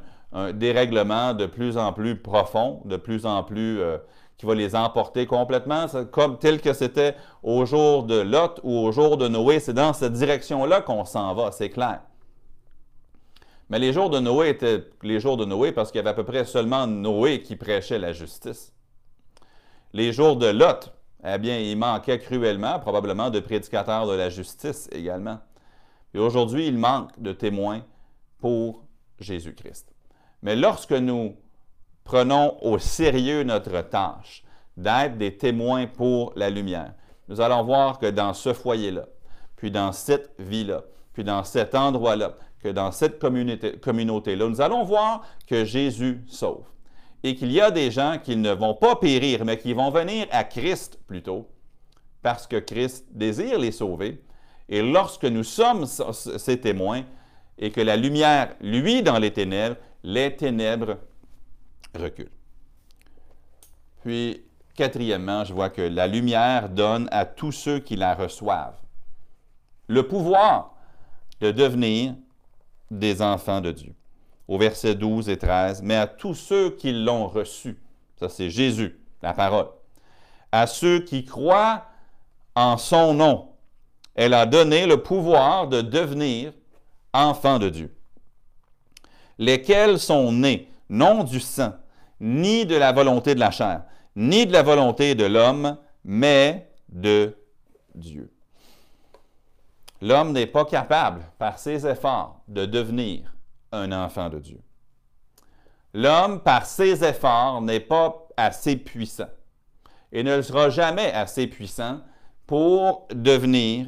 dérèglement 0.52 1.34
de 1.34 1.46
plus 1.46 1.76
en 1.76 1.92
plus 1.92 2.14
profond, 2.14 2.82
de 2.84 2.96
plus 2.96 3.26
en 3.26 3.42
plus 3.42 3.80
euh, 3.80 3.98
qui 4.38 4.46
va 4.46 4.54
les 4.54 4.76
emporter 4.76 5.26
complètement, 5.26 5.86
comme 6.12 6.38
tel 6.38 6.60
que 6.60 6.72
c'était 6.72 7.16
au 7.42 7.64
jour 7.66 8.04
de 8.04 8.20
Lot 8.20 8.60
ou 8.62 8.72
au 8.78 8.92
jour 8.92 9.16
de 9.16 9.26
Noé. 9.26 9.58
C'est 9.58 9.74
dans 9.74 9.92
cette 9.92 10.12
direction-là 10.12 10.82
qu'on 10.82 11.04
s'en 11.04 11.34
va, 11.34 11.50
c'est 11.50 11.70
clair. 11.70 12.00
Mais 13.68 13.80
les 13.80 13.92
jours 13.92 14.10
de 14.10 14.20
Noé 14.20 14.50
étaient 14.50 14.84
les 15.02 15.18
jours 15.18 15.36
de 15.36 15.44
Noé 15.44 15.72
parce 15.72 15.90
qu'il 15.90 15.98
y 15.98 16.00
avait 16.00 16.10
à 16.10 16.14
peu 16.14 16.24
près 16.24 16.44
seulement 16.44 16.86
Noé 16.86 17.42
qui 17.42 17.56
prêchait 17.56 17.98
la 17.98 18.12
justice. 18.12 18.72
Les 19.92 20.12
jours 20.12 20.36
de 20.36 20.46
Lot, 20.46 20.92
eh 21.24 21.38
bien, 21.38 21.58
il 21.58 21.76
manquait 21.76 22.18
cruellement, 22.18 22.78
probablement, 22.78 23.30
de 23.30 23.40
prédicateurs 23.40 24.06
de 24.06 24.14
la 24.14 24.30
justice 24.30 24.88
également. 24.92 25.38
Et 26.14 26.18
aujourd'hui, 26.18 26.66
il 26.66 26.78
manque 26.78 27.20
de 27.20 27.32
témoins 27.32 27.82
pour 28.38 28.84
Jésus-Christ. 29.18 29.92
Mais 30.42 30.56
lorsque 30.56 30.92
nous 30.92 31.36
prenons 32.04 32.56
au 32.62 32.78
sérieux 32.78 33.44
notre 33.44 33.82
tâche 33.82 34.42
d'être 34.76 35.18
des 35.18 35.36
témoins 35.36 35.86
pour 35.86 36.32
la 36.36 36.50
lumière. 36.50 36.94
Nous 37.28 37.40
allons 37.40 37.62
voir 37.62 37.98
que 37.98 38.06
dans 38.06 38.34
ce 38.34 38.52
foyer-là, 38.52 39.06
puis 39.56 39.70
dans 39.70 39.92
cette 39.92 40.32
vie-là, 40.38 40.82
puis 41.12 41.22
dans 41.22 41.44
cet 41.44 41.74
endroit-là, 41.74 42.34
que 42.62 42.68
dans 42.68 42.92
cette 42.92 43.18
communauté-là, 43.18 44.48
nous 44.48 44.60
allons 44.60 44.84
voir 44.84 45.24
que 45.46 45.64
Jésus 45.64 46.22
sauve. 46.26 46.64
Et 47.22 47.34
qu'il 47.34 47.52
y 47.52 47.60
a 47.60 47.70
des 47.70 47.90
gens 47.90 48.18
qui 48.22 48.36
ne 48.36 48.50
vont 48.50 48.74
pas 48.74 48.96
périr, 48.96 49.44
mais 49.44 49.58
qui 49.58 49.72
vont 49.72 49.90
venir 49.90 50.26
à 50.30 50.44
Christ 50.44 50.98
plutôt, 51.06 51.48
parce 52.22 52.46
que 52.46 52.56
Christ 52.56 53.06
désire 53.10 53.58
les 53.58 53.72
sauver. 53.72 54.22
Et 54.68 54.82
lorsque 54.82 55.24
nous 55.24 55.44
sommes 55.44 55.86
ces 55.86 56.60
témoins, 56.60 57.04
et 57.58 57.70
que 57.70 57.80
la 57.80 57.96
lumière, 57.96 58.54
lui, 58.60 59.02
dans 59.02 59.18
les 59.18 59.32
ténèbres, 59.32 59.76
les 60.02 60.34
ténèbres 60.34 60.96
recule. 61.94 62.30
Puis, 64.02 64.42
quatrièmement, 64.74 65.44
je 65.44 65.52
vois 65.52 65.68
que 65.68 65.82
la 65.82 66.06
lumière 66.06 66.70
donne 66.70 67.06
à 67.10 67.26
tous 67.26 67.52
ceux 67.52 67.80
qui 67.80 67.96
la 67.96 68.14
reçoivent 68.14 68.80
le 69.90 70.06
pouvoir 70.06 70.76
de 71.40 71.50
devenir 71.50 72.14
des 72.90 73.20
enfants 73.20 73.60
de 73.60 73.72
Dieu. 73.72 73.94
Au 74.50 74.58
verset 74.58 74.96
12 74.96 75.28
et 75.28 75.36
13, 75.36 75.80
mais 75.80 75.94
à 75.94 76.08
tous 76.08 76.34
ceux 76.34 76.70
qui 76.70 76.90
l'ont 76.90 77.28
reçu, 77.28 77.78
ça 78.18 78.28
c'est 78.28 78.50
Jésus, 78.50 78.98
la 79.22 79.32
parole, 79.32 79.68
à 80.50 80.66
ceux 80.66 80.98
qui 80.98 81.24
croient 81.24 81.84
en 82.56 82.76
son 82.76 83.14
nom, 83.14 83.50
elle 84.16 84.34
a 84.34 84.46
donné 84.46 84.86
le 84.86 85.04
pouvoir 85.04 85.68
de 85.68 85.82
devenir 85.82 86.52
enfants 87.12 87.60
de 87.60 87.68
Dieu, 87.68 87.94
lesquels 89.38 90.00
sont 90.00 90.32
nés 90.32 90.68
non 90.88 91.22
du 91.22 91.38
sang, 91.38 91.74
ni 92.18 92.66
de 92.66 92.74
la 92.74 92.90
volonté 92.90 93.36
de 93.36 93.40
la 93.40 93.52
chair, 93.52 93.84
ni 94.16 94.46
de 94.46 94.52
la 94.52 94.64
volonté 94.64 95.14
de 95.14 95.26
l'homme, 95.26 95.78
mais 96.02 96.72
de 96.88 97.36
Dieu. 97.94 98.32
L'homme 100.02 100.32
n'est 100.32 100.46
pas 100.46 100.64
capable, 100.64 101.22
par 101.38 101.60
ses 101.60 101.86
efforts, 101.86 102.40
de 102.48 102.66
devenir 102.66 103.32
un 103.72 103.92
enfant 103.92 104.28
de 104.28 104.38
Dieu. 104.38 104.60
L'homme, 105.92 106.40
par 106.42 106.66
ses 106.66 107.04
efforts, 107.04 107.60
n'est 107.62 107.80
pas 107.80 108.28
assez 108.36 108.76
puissant 108.76 109.28
et 110.12 110.22
ne 110.22 110.42
sera 110.42 110.70
jamais 110.70 111.12
assez 111.12 111.46
puissant 111.46 112.00
pour 112.46 113.06
devenir 113.12 113.86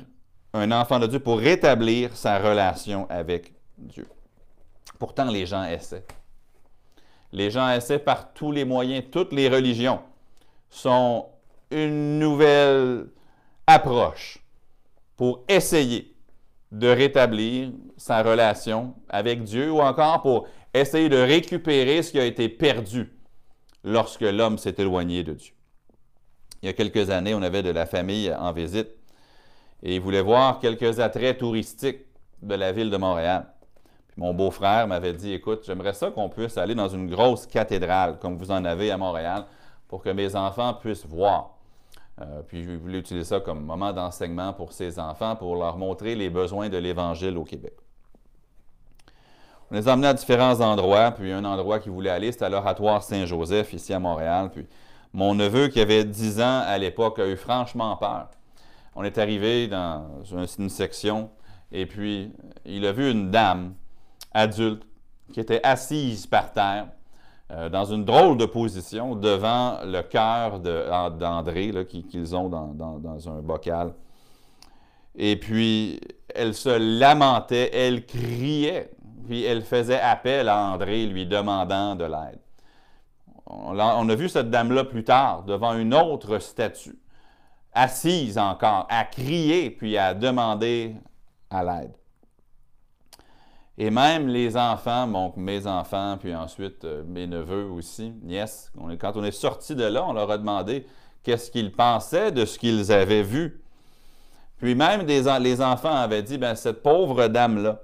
un 0.52 0.70
enfant 0.70 0.98
de 0.98 1.06
Dieu, 1.06 1.18
pour 1.18 1.38
rétablir 1.38 2.16
sa 2.16 2.38
relation 2.38 3.06
avec 3.08 3.54
Dieu. 3.78 4.06
Pourtant, 4.98 5.24
les 5.24 5.46
gens 5.46 5.64
essaient. 5.64 6.06
Les 7.32 7.50
gens 7.50 7.70
essaient 7.70 7.98
par 7.98 8.32
tous 8.32 8.52
les 8.52 8.64
moyens, 8.64 9.04
toutes 9.10 9.32
les 9.32 9.48
religions 9.48 10.00
sont 10.68 11.26
une 11.70 12.18
nouvelle 12.18 13.06
approche 13.66 14.38
pour 15.16 15.44
essayer 15.48 16.11
de 16.72 16.88
rétablir 16.88 17.70
sa 17.96 18.22
relation 18.22 18.94
avec 19.08 19.44
Dieu 19.44 19.70
ou 19.70 19.80
encore 19.80 20.22
pour 20.22 20.48
essayer 20.74 21.08
de 21.08 21.16
récupérer 21.16 22.02
ce 22.02 22.10
qui 22.10 22.18
a 22.18 22.24
été 22.24 22.48
perdu 22.48 23.12
lorsque 23.84 24.22
l'homme 24.22 24.58
s'est 24.58 24.74
éloigné 24.78 25.22
de 25.22 25.34
Dieu. 25.34 25.54
Il 26.62 26.66
y 26.66 26.68
a 26.68 26.72
quelques 26.72 27.10
années, 27.10 27.34
on 27.34 27.42
avait 27.42 27.62
de 27.62 27.70
la 27.70 27.86
famille 27.86 28.32
en 28.34 28.52
visite 28.52 28.88
et 29.82 29.94
ils 29.94 30.00
voulaient 30.00 30.22
voir 30.22 30.58
quelques 30.58 30.98
attraits 30.98 31.38
touristiques 31.38 32.06
de 32.42 32.54
la 32.54 32.72
ville 32.72 32.90
de 32.90 32.96
Montréal 32.96 33.52
mon 34.16 34.34
beau-frère 34.34 34.86
m'avait 34.86 35.14
dit, 35.14 35.32
écoute, 35.32 35.62
j'aimerais 35.64 35.94
ça 35.94 36.10
qu'on 36.10 36.28
puisse 36.28 36.58
aller 36.58 36.74
dans 36.74 36.88
une 36.88 37.08
grosse 37.08 37.46
cathédrale, 37.46 38.18
comme 38.18 38.36
vous 38.36 38.50
en 38.50 38.64
avez 38.64 38.90
à 38.90 38.98
Montréal, 38.98 39.46
pour 39.88 40.02
que 40.02 40.10
mes 40.10 40.36
enfants 40.36 40.74
puissent 40.74 41.06
voir. 41.06 41.56
Euh, 42.20 42.42
puis 42.46 42.62
je 42.62 42.72
voulais 42.72 42.98
utiliser 42.98 43.24
ça 43.24 43.40
comme 43.40 43.64
moment 43.64 43.92
d'enseignement 43.92 44.52
pour 44.52 44.72
ces 44.72 44.98
enfants, 44.98 45.34
pour 45.34 45.56
leur 45.56 45.78
montrer 45.78 46.14
les 46.14 46.28
besoins 46.28 46.68
de 46.68 46.76
l'Évangile 46.76 47.38
au 47.38 47.44
Québec. 47.44 47.74
On 49.70 49.74
les 49.74 49.88
a 49.88 49.92
à 49.92 50.12
différents 50.12 50.60
endroits, 50.60 51.12
puis 51.12 51.32
un 51.32 51.44
endroit 51.46 51.78
qu'ils 51.78 51.92
voulaient 51.92 52.10
aller, 52.10 52.30
c'était 52.30 52.44
à 52.44 52.50
l'Oratoire 52.50 53.02
Saint-Joseph, 53.02 53.72
ici 53.72 53.94
à 53.94 53.98
Montréal. 53.98 54.50
Puis 54.52 54.66
mon 55.14 55.34
neveu, 55.34 55.68
qui 55.68 55.80
avait 55.80 56.04
10 56.04 56.40
ans 56.40 56.62
à 56.66 56.76
l'époque, 56.76 57.18
a 57.18 57.26
eu 57.26 57.36
franchement 57.36 57.96
peur. 57.96 58.28
On 58.94 59.02
est 59.02 59.16
arrivé 59.16 59.68
dans 59.68 60.22
une 60.58 60.68
section, 60.68 61.30
et 61.70 61.86
puis 61.86 62.32
il 62.66 62.84
a 62.84 62.92
vu 62.92 63.10
une 63.10 63.30
dame 63.30 63.72
adulte 64.34 64.82
qui 65.32 65.40
était 65.40 65.64
assise 65.64 66.26
par 66.26 66.52
terre 66.52 66.88
euh, 67.52 67.68
dans 67.68 67.84
une 67.84 68.04
drôle 68.04 68.38
de 68.38 68.46
position 68.46 69.14
devant 69.14 69.80
le 69.84 70.00
cœur 70.00 70.58
d'André 70.58 71.86
qu'ils 71.86 72.34
ont 72.34 72.48
dans, 72.48 73.28
un 73.28 73.42
bocal. 73.42 73.92
Et 75.14 75.36
puis, 75.36 76.00
elle 76.34 76.54
se 76.54 76.70
lamentait, 76.70 77.70
elle 77.74 78.06
criait, 78.06 78.90
puis 79.26 79.44
elle 79.44 79.60
faisait 79.60 80.00
appel 80.00 80.48
à 80.48 80.58
André 80.58 81.04
lui 81.04 81.26
demandant 81.26 81.94
de 81.94 82.04
l'aide. 82.04 82.40
On, 83.44 83.78
on 83.78 84.08
a 84.08 84.14
vu 84.14 84.30
cette 84.30 84.48
dame-là 84.48 84.84
plus 84.84 85.04
tard 85.04 85.42
devant 85.42 85.76
une 85.76 85.92
autre 85.92 86.38
statue, 86.38 86.98
assise 87.74 88.38
encore, 88.38 88.86
à 88.88 89.04
crier 89.04 89.68
puis 89.68 89.98
à 89.98 90.14
demander 90.14 90.94
à 91.50 91.62
l'aide. 91.62 91.92
Et 93.78 93.90
même 93.90 94.28
les 94.28 94.56
enfants, 94.56 95.06
donc 95.06 95.36
mes 95.36 95.66
enfants, 95.66 96.18
puis 96.20 96.34
ensuite 96.34 96.84
euh, 96.84 97.02
mes 97.06 97.26
neveux 97.26 97.64
aussi, 97.64 98.12
nièces, 98.22 98.70
quand 99.00 99.16
on 99.16 99.24
est 99.24 99.30
sorti 99.30 99.74
de 99.74 99.84
là, 99.84 100.04
on 100.06 100.12
leur 100.12 100.30
a 100.30 100.38
demandé 100.38 100.86
qu'est-ce 101.22 101.50
qu'ils 101.50 101.72
pensaient 101.72 102.32
de 102.32 102.44
ce 102.44 102.58
qu'ils 102.58 102.92
avaient 102.92 103.22
vu. 103.22 103.62
Puis 104.58 104.74
même 104.74 105.06
les 105.06 105.60
enfants 105.62 105.94
avaient 105.94 106.22
dit, 106.22 106.38
ben 106.38 106.54
cette 106.54 106.82
pauvre 106.82 107.28
dame-là, 107.28 107.80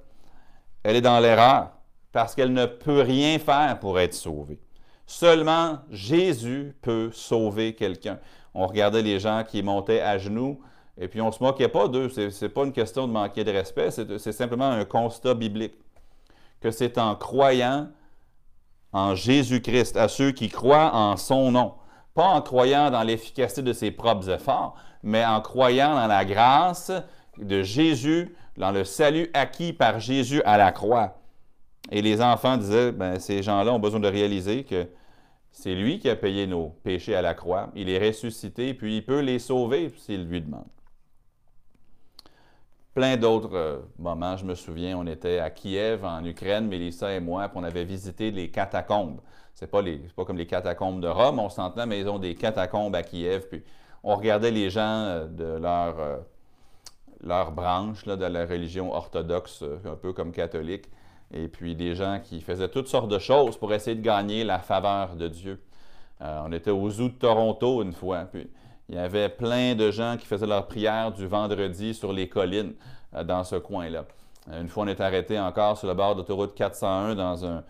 elle 0.82 0.96
est 0.96 1.00
dans 1.00 1.18
l'erreur 1.20 1.70
parce 2.12 2.34
qu'elle 2.34 2.52
ne 2.52 2.66
peut 2.66 3.00
rien 3.00 3.38
faire 3.38 3.78
pour 3.80 3.98
être 3.98 4.14
sauvée. 4.14 4.60
Seulement 5.06 5.78
Jésus 5.90 6.76
peut 6.82 7.10
sauver 7.12 7.74
quelqu'un. 7.74 8.18
On 8.54 8.66
regardait 8.66 9.02
les 9.02 9.18
gens 9.18 9.42
qui 9.42 9.62
montaient 9.62 10.00
à 10.00 10.18
genoux 10.18 10.60
Et 11.00 11.08
puis 11.08 11.20
on 11.20 11.26
ne 11.26 11.32
se 11.32 11.42
moquait 11.42 11.68
pas 11.68 11.88
d'eux. 11.88 12.08
Ce 12.08 12.44
n'est 12.44 12.48
pas 12.48 12.64
une 12.64 12.72
question 12.72 13.06
de 13.06 13.12
manquer 13.12 13.44
de 13.44 13.50
respect, 13.50 13.90
c'est 13.90 14.32
simplement 14.32 14.70
un 14.70 14.84
constat 14.84 15.34
biblique. 15.34 15.74
Que 16.60 16.70
c'est 16.70 16.98
en 16.98 17.14
croyant 17.14 17.88
en 18.92 19.14
Jésus-Christ, 19.14 19.96
à 19.96 20.08
ceux 20.08 20.32
qui 20.32 20.48
croient 20.48 20.94
en 20.94 21.16
son 21.16 21.52
nom. 21.52 21.74
Pas 22.14 22.26
en 22.26 22.42
croyant 22.42 22.90
dans 22.90 23.02
l'efficacité 23.02 23.62
de 23.62 23.72
ses 23.72 23.90
propres 23.92 24.28
efforts, 24.28 24.74
mais 25.02 25.24
en 25.24 25.40
croyant 25.40 25.94
dans 25.94 26.06
la 26.06 26.24
grâce 26.24 26.90
de 27.36 27.62
Jésus, 27.62 28.34
dans 28.56 28.72
le 28.72 28.82
salut 28.82 29.30
acquis 29.34 29.72
par 29.72 30.00
Jésus 30.00 30.42
à 30.44 30.58
la 30.58 30.72
croix. 30.72 31.18
Et 31.92 32.02
les 32.02 32.20
enfants 32.20 32.56
disaient, 32.56 32.90
ben, 32.90 33.20
ces 33.20 33.42
gens-là 33.42 33.72
ont 33.72 33.78
besoin 33.78 34.00
de 34.00 34.08
réaliser 34.08 34.64
que 34.64 34.88
c'est 35.52 35.74
lui 35.74 36.00
qui 36.00 36.10
a 36.10 36.16
payé 36.16 36.46
nos 36.46 36.68
péchés 36.82 37.14
à 37.14 37.22
la 37.22 37.34
croix. 37.34 37.70
Il 37.76 37.88
est 37.88 38.04
ressuscité, 38.04 38.74
puis 38.74 38.96
il 38.96 39.06
peut 39.06 39.20
les 39.20 39.38
sauver 39.38 39.92
s'il 39.96 40.24
lui 40.24 40.40
demande. 40.40 40.66
Plein 42.98 43.16
d'autres 43.16 43.54
euh, 43.54 43.78
moments, 43.96 44.36
je 44.36 44.44
me 44.44 44.56
souviens, 44.56 44.98
on 44.98 45.06
était 45.06 45.38
à 45.38 45.50
Kiev, 45.50 46.04
en 46.04 46.24
Ukraine, 46.24 46.66
Mélissa 46.66 47.12
et 47.14 47.20
moi, 47.20 47.48
puis 47.48 47.56
on 47.56 47.62
avait 47.62 47.84
visité 47.84 48.32
les 48.32 48.50
catacombes. 48.50 49.20
Ce 49.54 49.64
n'est 49.64 49.70
pas, 49.70 49.84
pas, 50.16 50.24
comme 50.24 50.36
les 50.36 50.48
catacombes 50.48 51.00
de 51.00 51.06
Rome, 51.06 51.38
on 51.38 51.48
s'entend, 51.48 51.86
mais 51.86 52.00
ils 52.00 52.08
ont 52.08 52.18
des 52.18 52.34
catacombes 52.34 52.96
à 52.96 53.04
Kiev. 53.04 53.46
Puis 53.48 53.62
on 54.02 54.16
regardait 54.16 54.50
les 54.50 54.68
gens 54.68 55.04
euh, 55.04 55.26
de 55.28 55.44
leur, 55.44 55.94
euh, 56.00 57.50
branche, 57.52 58.02
de 58.04 58.24
la 58.24 58.44
religion 58.44 58.92
orthodoxe, 58.92 59.62
un 59.84 59.94
peu 59.94 60.12
comme 60.12 60.32
catholique 60.32 60.86
et 61.32 61.46
puis 61.46 61.76
des 61.76 61.94
gens 61.94 62.18
qui 62.20 62.40
faisaient 62.40 62.68
toutes 62.68 62.88
sortes 62.88 63.08
de 63.08 63.20
choses 63.20 63.56
pour 63.56 63.72
essayer 63.72 63.94
de 63.94 64.02
gagner 64.02 64.42
la 64.42 64.58
faveur 64.58 65.14
de 65.14 65.28
Dieu. 65.28 65.62
On 66.20 66.50
était 66.50 66.72
au 66.72 66.90
zoo 66.90 67.10
de 67.10 67.14
Toronto 67.14 67.80
une 67.80 67.92
fois, 67.92 68.24
puis 68.24 68.50
il 68.88 68.94
y 68.94 68.98
avait 68.98 69.28
plein 69.28 69.74
de 69.74 69.90
gens 69.90 70.16
qui 70.16 70.26
faisaient 70.26 70.46
leur 70.46 70.66
prière 70.66 71.12
du 71.12 71.26
vendredi 71.26 71.94
sur 71.94 72.12
les 72.12 72.28
collines 72.28 72.74
euh, 73.14 73.24
dans 73.24 73.44
ce 73.44 73.56
coin-là. 73.56 74.04
Euh, 74.50 74.60
une 74.60 74.68
fois, 74.68 74.84
on 74.84 74.88
est 74.88 75.00
arrêté 75.00 75.38
encore 75.38 75.76
sur 75.76 75.88
le 75.88 75.94
bord 75.94 76.16
d'autoroute 76.16 76.54
401 76.54 77.14
dans 77.14 77.44
un, 77.44 77.62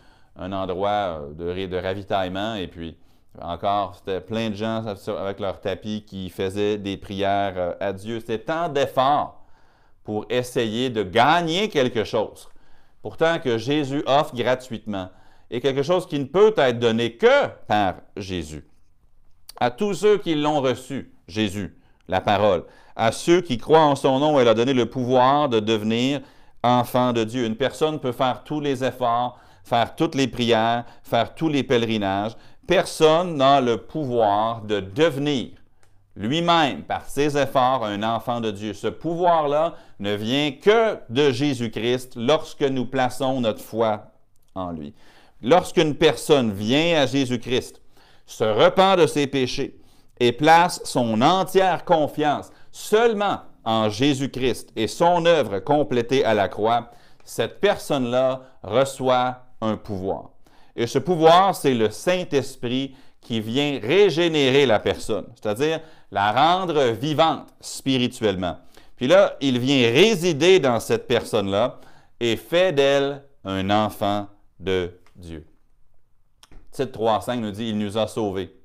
endroit 0.52 1.22
de, 1.36 1.66
de, 1.66 1.76
ravitaillement, 1.76 2.54
et 2.54 2.68
puis 2.68 2.96
encore, 3.40 3.96
c'était 3.96 4.20
plein 4.20 4.50
de 4.50 4.54
gens 4.54 4.84
avec 4.86 5.40
leur 5.40 5.60
tapis 5.60 6.04
qui 6.06 6.30
faisaient 6.30 6.78
des 6.78 6.96
prières 6.96 7.74
à 7.80 7.92
Dieu. 7.92 8.20
C'était 8.20 8.38
tant 8.38 8.68
d'efforts 8.68 9.42
pour 10.04 10.26
essayer 10.30 10.90
de 10.90 11.02
gagner 11.02 11.68
quelque 11.68 12.04
chose 12.04 12.48
pourtant 13.02 13.38
que 13.38 13.58
Jésus 13.58 14.02
offre 14.06 14.34
gratuitement, 14.34 15.08
et 15.50 15.60
quelque 15.60 15.82
chose 15.82 16.06
qui 16.06 16.18
ne 16.18 16.24
peut 16.24 16.52
être 16.56 16.78
donné 16.78 17.16
que 17.16 17.46
par 17.66 17.94
Jésus. 18.16 18.66
À 19.60 19.70
tous 19.70 19.94
ceux 19.94 20.18
qui 20.18 20.34
l'ont 20.34 20.60
reçu, 20.60 21.10
Jésus, 21.26 21.76
la 22.06 22.20
parole, 22.20 22.64
à 22.94 23.10
ceux 23.12 23.40
qui 23.40 23.58
croient 23.58 23.80
en 23.80 23.96
son 23.96 24.20
nom, 24.20 24.38
elle 24.38 24.48
a 24.48 24.54
donné 24.54 24.72
le 24.72 24.86
pouvoir 24.86 25.48
de 25.48 25.60
devenir 25.60 26.20
enfant 26.62 27.12
de 27.12 27.24
Dieu. 27.24 27.44
Une 27.44 27.56
personne 27.56 27.98
peut 27.98 28.12
faire 28.12 28.44
tous 28.44 28.60
les 28.60 28.84
efforts, 28.84 29.38
faire 29.64 29.96
toutes 29.96 30.14
les 30.14 30.28
prières, 30.28 30.84
faire 31.02 31.34
tous 31.34 31.48
les 31.48 31.62
pèlerinages. 31.62 32.36
Personne 32.66 33.36
n'a 33.36 33.60
le 33.60 33.78
pouvoir 33.78 34.62
de 34.62 34.80
devenir 34.80 35.50
lui-même, 36.14 36.82
par 36.82 37.04
ses 37.08 37.36
efforts, 37.36 37.84
un 37.84 38.02
enfant 38.02 38.40
de 38.40 38.50
Dieu. 38.50 38.74
Ce 38.74 38.88
pouvoir-là 38.88 39.74
ne 40.00 40.14
vient 40.14 40.52
que 40.52 40.98
de 41.08 41.30
Jésus-Christ 41.30 42.14
lorsque 42.16 42.62
nous 42.62 42.86
plaçons 42.86 43.40
notre 43.40 43.62
foi 43.62 44.12
en 44.54 44.72
lui. 44.72 44.94
Lorsqu'une 45.42 45.94
personne 45.94 46.52
vient 46.52 47.00
à 47.00 47.06
Jésus-Christ, 47.06 47.80
se 48.28 48.44
repent 48.44 48.96
de 48.96 49.06
ses 49.06 49.26
péchés 49.26 49.80
et 50.20 50.32
place 50.32 50.80
son 50.84 51.22
entière 51.22 51.84
confiance 51.84 52.50
seulement 52.70 53.40
en 53.64 53.88
Jésus-Christ 53.88 54.70
et 54.76 54.86
son 54.86 55.24
œuvre 55.26 55.58
complétée 55.60 56.24
à 56.24 56.34
la 56.34 56.48
croix, 56.48 56.90
cette 57.24 57.58
personne-là 57.58 58.42
reçoit 58.62 59.44
un 59.60 59.76
pouvoir. 59.76 60.30
Et 60.76 60.86
ce 60.86 60.98
pouvoir, 60.98 61.54
c'est 61.54 61.74
le 61.74 61.90
Saint-Esprit 61.90 62.94
qui 63.20 63.40
vient 63.40 63.80
régénérer 63.82 64.66
la 64.66 64.78
personne, 64.78 65.26
c'est-à-dire 65.34 65.80
la 66.10 66.32
rendre 66.32 66.92
vivante 66.92 67.48
spirituellement. 67.60 68.58
Puis 68.96 69.06
là, 69.06 69.36
il 69.40 69.58
vient 69.58 69.90
résider 69.90 70.60
dans 70.60 70.80
cette 70.80 71.06
personne-là 71.06 71.80
et 72.20 72.36
fait 72.36 72.72
d'elle 72.72 73.22
un 73.44 73.70
enfant 73.70 74.26
de 74.60 74.92
Dieu. 75.16 75.46
Titre 76.78 76.96
3.5 76.96 77.40
nous 77.40 77.50
dit, 77.50 77.70
il 77.70 77.78
nous 77.78 77.98
a 77.98 78.06
sauvés. 78.06 78.56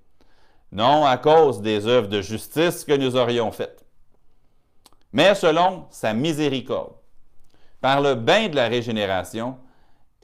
Non 0.72 1.04
à 1.04 1.18
cause 1.18 1.62
des 1.62 1.88
œuvres 1.88 2.08
de 2.08 2.22
justice 2.22 2.86
que 2.86 2.96
nous 2.96 3.16
aurions 3.16 3.52
faites, 3.52 3.84
mais 5.12 5.34
selon 5.34 5.88
sa 5.90 6.14
miséricorde, 6.14 6.94
par 7.82 8.02
le 8.02 8.14
bain 8.14 8.50
de 8.50 8.56
la 8.56 8.68
régénération 8.68 9.58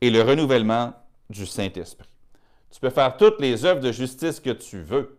et 0.01 0.11
le 0.11 0.21
renouvellement 0.21 0.93
du 1.31 1.47
Saint-Esprit. 1.47 2.07
Tu 2.69 2.79
peux 2.79 2.91
faire 2.91 3.17
toutes 3.17 3.41
les 3.41 3.65
œuvres 3.65 3.81
de 3.81 3.91
justice 3.91 4.39
que 4.39 4.51
tu 4.51 4.81
veux. 4.81 5.17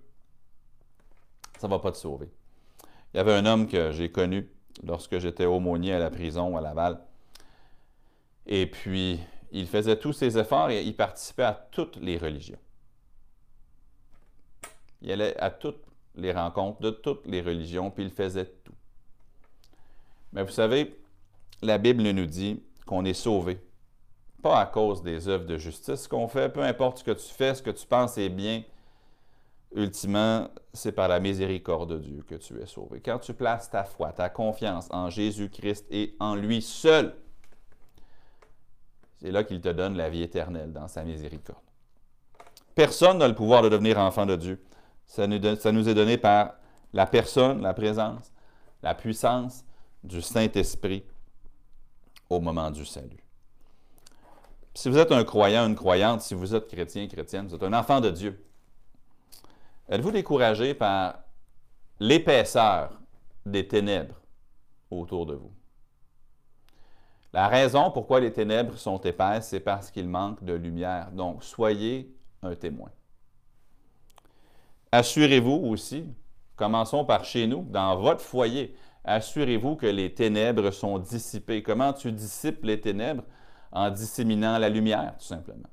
Ça 1.59 1.67
ne 1.67 1.73
va 1.73 1.81
pas 1.81 1.91
te 1.91 1.97
sauver. 1.97 2.31
Il 3.13 3.17
y 3.17 3.21
avait 3.21 3.35
un 3.35 3.47
homme 3.47 3.67
que 3.67 3.91
j'ai 3.91 4.13
connu 4.13 4.49
lorsque 4.85 5.19
j'étais 5.19 5.45
aumônier 5.45 5.95
à 5.95 5.99
la 5.99 6.11
prison 6.11 6.57
à 6.57 6.61
Laval. 6.61 7.01
Et 8.47 8.67
puis, 8.67 9.19
il 9.53 9.67
faisait 9.67 9.97
tous 9.97 10.13
ses 10.13 10.39
efforts 10.39 10.71
et 10.71 10.83
il 10.83 10.97
participait 10.97 11.45
à 11.45 11.69
toutes 11.71 11.97
les 11.97 12.19
religions. 12.19 12.59
Il 15.03 15.11
allait 15.13 15.37
à 15.39 15.51
toutes 15.51 15.83
les 16.15 16.33
rencontres 16.33 16.81
de 16.81 16.91
toutes 16.91 17.27
les 17.27 17.41
religions, 17.41 17.91
puis 17.91 18.05
il 18.05 18.11
faisait 18.11 18.47
tout. 18.65 18.75
Mais 20.33 20.43
vous 20.43 20.53
savez, 20.53 20.99
la 21.63 21.79
Bible 21.79 22.03
nous 22.03 22.27
dit 22.27 22.63
qu'on 22.87 23.05
est 23.05 23.15
sauvé 23.15 23.61
pas 24.41 24.61
à 24.61 24.67
cause 24.67 25.03
des 25.03 25.29
œuvres 25.29 25.47
de 25.47 25.57
justice 25.57 26.09
qu'on 26.09 26.29
fait, 26.29 26.49
peu 26.49 26.63
importe 26.63 26.99
ce 26.99 27.05
que 27.05 27.11
tu 27.11 27.29
fais, 27.29 27.55
ce 27.55 27.63
que 27.63 27.71
tu 27.71 27.87
penses 27.87 28.19
est 28.19 28.29
bien, 28.29 28.63
ultimement, 29.75 30.49
c'est 30.73 30.93
par 30.93 31.09
la 31.09 31.21
miséricorde 31.21 31.93
de 31.93 31.99
Dieu 31.99 32.25
que 32.27 32.35
tu 32.35 32.59
es 32.61 32.67
sauvé. 32.67 33.01
Quand 33.01 33.19
tu 33.19 33.35
places 33.35 33.71
ta 33.71 33.85
foi, 33.85 34.13
ta 34.13 34.29
confiance 34.29 34.89
en 34.91 35.11
Jésus-Christ 35.11 35.87
et 35.91 36.17
en 36.21 36.35
lui 36.35 36.63
seul, 36.63 37.15
c'est 39.21 39.31
là 39.31 39.45
qu'il 39.45 39.61
te 39.61 39.69
donne 39.69 39.97
la 39.97 40.09
vie 40.09 40.23
éternelle 40.23 40.73
dans 40.73 40.89
sa 40.89 41.05
miséricorde. 41.05 41.61
Personne 42.75 43.19
n'a 43.19 43.29
le 43.29 43.35
pouvoir 43.35 43.63
de 43.63 43.69
devenir 43.69 43.99
enfant 43.99 44.25
de 44.25 44.37
Dieu. 44.37 44.65
Ça 45.07 45.27
nous, 45.27 45.89
est 45.89 45.95
donné 45.95 46.17
par 46.17 46.55
la 46.95 47.07
personne, 47.07 47.61
la 47.61 47.75
présence, 47.75 48.33
la 48.83 48.95
puissance 48.95 49.65
du 50.03 50.23
Saint-Esprit 50.23 51.05
au 52.31 52.41
moment 52.41 52.71
du 52.71 52.87
salut. 52.87 53.23
Si 54.73 54.89
vous 54.89 54.97
êtes 54.97 55.13
un 55.13 55.25
croyant, 55.25 55.67
une 55.67 55.75
croyante, 55.75 56.23
si 56.23 56.33
vous 56.33 56.55
êtes 56.55 56.69
chrétien, 56.69 57.07
chrétienne, 57.07 57.47
vous 57.49 57.55
êtes 57.55 57.63
un 57.63 57.73
enfant 57.75 58.01
de 58.01 58.11
Dieu, 58.11 58.43
êtes-vous 59.89 60.13
découragé 60.13 60.73
par 60.73 61.19
l'épaisseur 61.99 62.99
des 63.45 63.67
ténèbres 63.69 64.15
autour 64.91 65.27
de 65.27 65.35
vous? 65.35 65.53
La 67.33 67.49
raison 67.49 67.91
pourquoi 67.91 68.21
les 68.21 68.33
ténèbres 68.33 68.77
sont 68.77 68.99
épaisses, 68.99 69.49
c'est 69.49 69.61
parce 69.61 69.91
qu'il 69.91 70.09
manque 70.09 70.43
de 70.43 70.53
lumière. 70.53 71.11
Donc, 71.13 71.45
soyez 71.45 72.13
un 72.43 72.55
témoin. 72.55 72.91
Assurez-vous 74.93 75.69
aussi, 75.69 76.05
commençons 76.57 77.05
par 77.05 77.25
chez 77.25 77.47
nous, 77.47 77.63
dans 77.71 77.97
votre 77.97 78.21
foyer, 78.21 78.75
assurez-vous 79.05 79.77
que 79.77 79.87
les 79.87 80.13
ténèbres 80.13 80.73
sont 80.73 80.99
dissipées. 80.99 81.63
Comment 81.63 81.93
tu 81.93 82.11
dissipes 82.11 82.65
les 82.65 82.81
ténèbres? 82.81 83.23
en 83.73 83.91
disséminant 83.91 84.59
la 84.59 84.69
lumière, 84.69 85.15
tout 85.19 85.25
simplement. 85.25 85.69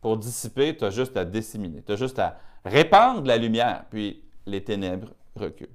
Pour 0.00 0.16
dissiper, 0.16 0.76
tu 0.76 0.84
as 0.84 0.90
juste 0.90 1.16
à 1.16 1.24
disséminer, 1.24 1.82
tu 1.82 1.92
as 1.92 1.96
juste 1.96 2.18
à 2.18 2.38
répandre 2.64 3.26
la 3.26 3.36
lumière, 3.36 3.84
puis 3.90 4.22
les 4.46 4.62
ténèbres 4.62 5.08
reculent. 5.36 5.68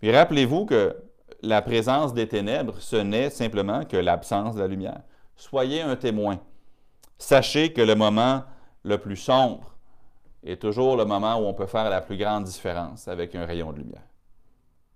Puis 0.00 0.10
rappelez-vous 0.10 0.66
que 0.66 0.96
la 1.42 1.62
présence 1.62 2.14
des 2.14 2.28
ténèbres, 2.28 2.80
ce 2.80 2.96
n'est 2.96 3.30
simplement 3.30 3.84
que 3.84 3.96
l'absence 3.96 4.54
de 4.54 4.60
la 4.60 4.68
lumière. 4.68 5.02
Soyez 5.36 5.82
un 5.82 5.96
témoin. 5.96 6.40
Sachez 7.18 7.72
que 7.72 7.80
le 7.80 7.94
moment 7.94 8.44
le 8.82 8.98
plus 8.98 9.16
sombre 9.16 9.76
est 10.42 10.60
toujours 10.60 10.96
le 10.96 11.04
moment 11.04 11.36
où 11.36 11.46
on 11.46 11.54
peut 11.54 11.66
faire 11.66 11.90
la 11.90 12.00
plus 12.00 12.16
grande 12.16 12.44
différence 12.44 13.08
avec 13.08 13.34
un 13.34 13.44
rayon 13.44 13.72
de 13.72 13.78
lumière. 13.78 14.06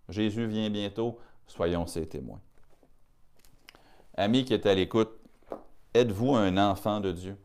Jésus 0.09 0.47
vient 0.47 0.71
bientôt, 0.71 1.19
soyons 1.47 1.87
ses 1.87 2.07
témoins. 2.07 2.41
Amis 4.17 4.45
qui 4.45 4.55
est 4.55 4.67
à 4.67 4.75
l'écoute, 4.75 5.11
êtes-vous 5.95 6.35
un 6.35 6.57
enfant 6.57 7.01
de 7.01 7.13
Dieu? 7.13 7.37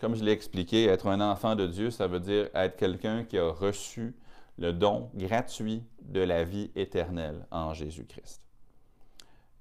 Comme 0.00 0.14
je 0.14 0.22
l'ai 0.22 0.32
expliqué, 0.32 0.84
être 0.84 1.06
un 1.06 1.20
enfant 1.20 1.56
de 1.56 1.66
Dieu, 1.66 1.90
ça 1.90 2.06
veut 2.06 2.20
dire 2.20 2.48
être 2.54 2.76
quelqu'un 2.76 3.24
qui 3.24 3.38
a 3.38 3.48
reçu 3.48 4.14
le 4.58 4.72
don 4.72 5.10
gratuit 5.14 5.84
de 6.02 6.20
la 6.20 6.44
vie 6.44 6.70
éternelle 6.74 7.46
en 7.50 7.74
Jésus-Christ. 7.74 8.40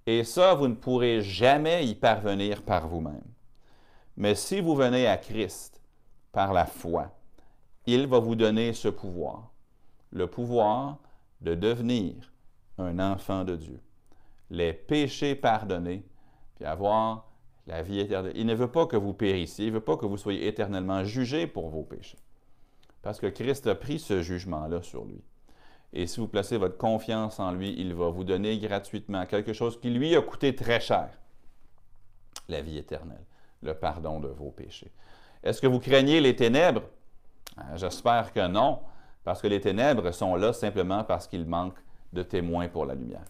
Et 0.07 0.23
ça, 0.23 0.53
vous 0.53 0.67
ne 0.67 0.75
pourrez 0.75 1.21
jamais 1.21 1.85
y 1.85 1.95
parvenir 1.95 2.61
par 2.61 2.87
vous-même. 2.87 3.23
Mais 4.17 4.35
si 4.35 4.61
vous 4.61 4.75
venez 4.75 5.07
à 5.07 5.17
Christ 5.17 5.81
par 6.31 6.53
la 6.53 6.65
foi, 6.65 7.11
il 7.85 8.07
va 8.07 8.19
vous 8.19 8.35
donner 8.35 8.73
ce 8.73 8.87
pouvoir, 8.87 9.51
le 10.11 10.27
pouvoir 10.27 10.97
de 11.41 11.55
devenir 11.55 12.13
un 12.77 12.99
enfant 12.99 13.43
de 13.43 13.55
Dieu, 13.55 13.79
les 14.49 14.73
péchés 14.73 15.35
pardonnés, 15.35 16.05
puis 16.55 16.65
avoir 16.65 17.29
la 17.67 17.81
vie 17.81 17.99
éternelle. 17.99 18.33
Il 18.35 18.45
ne 18.45 18.53
veut 18.53 18.71
pas 18.71 18.85
que 18.85 18.95
vous 18.95 19.13
périssiez, 19.13 19.65
il 19.65 19.71
ne 19.71 19.77
veut 19.77 19.83
pas 19.83 19.97
que 19.97 20.05
vous 20.05 20.17
soyez 20.17 20.47
éternellement 20.47 21.03
jugés 21.03 21.47
pour 21.47 21.69
vos 21.69 21.83
péchés. 21.83 22.19
Parce 23.05 23.19
que 23.19 23.27
Christ 23.27 23.67
a 23.67 23.75
pris 23.75 23.99
ce 23.99 24.23
jugement-là 24.23 24.81
sur 24.81 25.05
lui. 25.05 25.21
Et 25.93 26.07
si 26.07 26.19
vous 26.19 26.27
placez 26.27 26.57
votre 26.57 26.79
confiance 26.79 27.39
en 27.39 27.51
lui, 27.51 27.75
il 27.77 27.93
va 27.93 28.09
vous 28.09 28.23
donner 28.23 28.57
gratuitement 28.57 29.27
quelque 29.27 29.53
chose 29.53 29.79
qui 29.79 29.91
lui 29.91 30.15
a 30.15 30.23
coûté 30.23 30.55
très 30.55 30.79
cher, 30.79 31.09
la 32.49 32.61
vie 32.61 32.79
éternelle, 32.79 33.23
le 33.61 33.75
pardon 33.75 34.19
de 34.19 34.27
vos 34.29 34.49
péchés. 34.49 34.91
Est-ce 35.43 35.61
que 35.61 35.67
vous 35.67 35.79
craignez 35.79 36.19
les 36.19 36.35
ténèbres? 36.35 36.81
Euh, 37.59 37.77
j'espère 37.77 38.33
que 38.33 38.47
non, 38.47 38.79
parce 39.23 39.39
que 39.39 39.47
les 39.47 39.61
ténèbres 39.61 40.09
sont 40.11 40.35
là 40.35 40.51
simplement 40.51 41.03
parce 41.03 41.27
qu'il 41.27 41.45
manque 41.45 41.77
de 42.11 42.23
témoins 42.23 42.69
pour 42.69 42.87
la 42.87 42.95
lumière, 42.95 43.25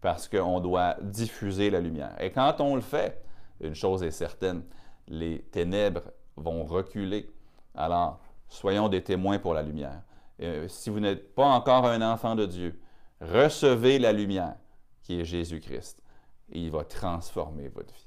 parce 0.00 0.26
qu'on 0.26 0.58
doit 0.58 0.96
diffuser 1.02 1.68
la 1.68 1.80
lumière. 1.80 2.14
Et 2.18 2.30
quand 2.30 2.62
on 2.62 2.76
le 2.76 2.80
fait, 2.80 3.22
une 3.60 3.74
chose 3.74 4.04
est 4.04 4.10
certaine, 4.10 4.62
les 5.06 5.42
ténèbres 5.50 6.04
vont 6.34 6.64
reculer. 6.64 7.30
Alors, 7.74 8.21
soyons 8.52 8.88
des 8.88 9.02
témoins 9.02 9.38
pour 9.38 9.54
la 9.54 9.62
lumière. 9.62 10.02
Et 10.38 10.68
si 10.68 10.90
vous 10.90 11.00
n'êtes 11.00 11.34
pas 11.34 11.46
encore 11.46 11.86
un 11.86 12.02
enfant 12.02 12.34
de 12.34 12.46
Dieu, 12.46 12.80
recevez 13.20 13.98
la 13.98 14.12
lumière 14.12 14.56
qui 15.02 15.20
est 15.20 15.24
Jésus-Christ. 15.24 16.02
Il 16.50 16.70
va 16.70 16.84
transformer 16.84 17.68
votre 17.68 17.94
vie. 17.94 18.06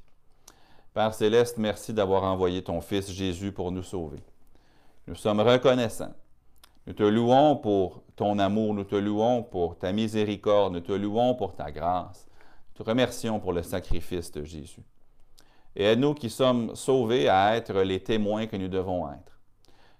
Père 0.94 1.14
céleste, 1.14 1.58
merci 1.58 1.94
d'avoir 1.94 2.24
envoyé 2.24 2.64
ton 2.64 2.80
Fils 2.80 3.12
Jésus 3.12 3.52
pour 3.52 3.72
nous 3.72 3.84
sauver. 3.84 4.20
Nous 5.08 5.16
sommes 5.16 5.42
reconnaissants. 5.42 6.14
Nous 6.88 6.94
te 6.94 7.04
louons 7.04 7.56
pour 7.56 8.04
ton 8.16 8.38
amour, 8.38 8.74
nous 8.74 8.84
te 8.84 8.96
louons 8.96 9.44
pour 9.44 9.78
ta 9.78 9.92
miséricorde, 9.92 10.74
nous 10.74 10.80
te 10.80 10.92
louons 10.92 11.34
pour 11.36 11.56
ta 11.56 11.72
grâce. 11.72 12.28
Nous 12.70 12.84
te 12.84 12.90
remercions 12.90 13.40
pour 13.40 13.52
le 13.52 13.64
sacrifice 13.64 14.32
de 14.32 14.44
Jésus. 14.44 14.84
Et 15.76 15.86
aide-nous 15.86 16.14
qui 16.14 16.30
sommes 16.30 16.76
sauvés 16.76 17.28
à 17.28 17.56
être 17.56 17.82
les 17.82 18.02
témoins 18.02 18.46
que 18.46 18.56
nous 18.56 18.70
devons 18.70 19.10
être. 19.10 19.35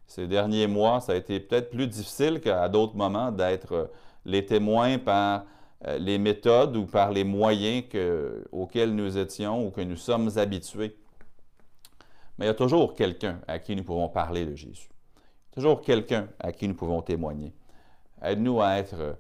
Ces 0.08 0.28
derniers 0.28 0.68
mois, 0.68 1.02
ça 1.02 1.14
a 1.14 1.16
été 1.16 1.40
peut-être 1.40 1.70
plus 1.70 1.88
difficile 1.88 2.40
qu'à 2.40 2.70
d'autres 2.70 2.96
moments 2.96 3.32
d'être 3.32 3.90
les 4.26 4.46
témoins 4.46 4.98
par 4.98 5.46
euh, 5.88 5.98
les 5.98 6.18
méthodes 6.18 6.76
ou 6.78 6.86
par 6.86 7.12
les 7.12 7.24
moyens 7.24 7.84
auxquels 8.52 8.96
nous 8.96 9.18
étions 9.18 9.66
ou 9.66 9.72
que 9.72 9.82
nous 9.82 9.98
sommes 9.98 10.30
habitués. 10.38 10.96
Mais 12.38 12.46
il 12.46 12.48
y 12.48 12.52
a 12.52 12.56
toujours 12.56 12.94
quelqu'un 12.94 13.40
à 13.48 13.60
qui 13.60 13.76
nous 13.76 13.84
pouvons 13.84 14.10
parler 14.10 14.46
de 14.46 14.56
Jésus. 14.56 14.90
Toujours 15.52 15.82
quelqu'un 15.82 16.28
à 16.40 16.52
qui 16.52 16.68
nous 16.68 16.76
pouvons 16.76 17.02
témoigner. 17.02 17.54
Aide-nous 18.22 18.62
à 18.62 18.78
être 18.78 19.18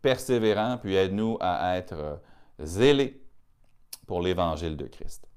persévérants, 0.00 0.78
puis 0.78 0.96
aide-nous 0.96 1.36
à 1.40 1.76
être 1.76 2.20
zélés 2.58 3.20
pour 4.06 4.20
l'Évangile 4.20 4.76
de 4.76 4.86
Christ. 4.86 5.28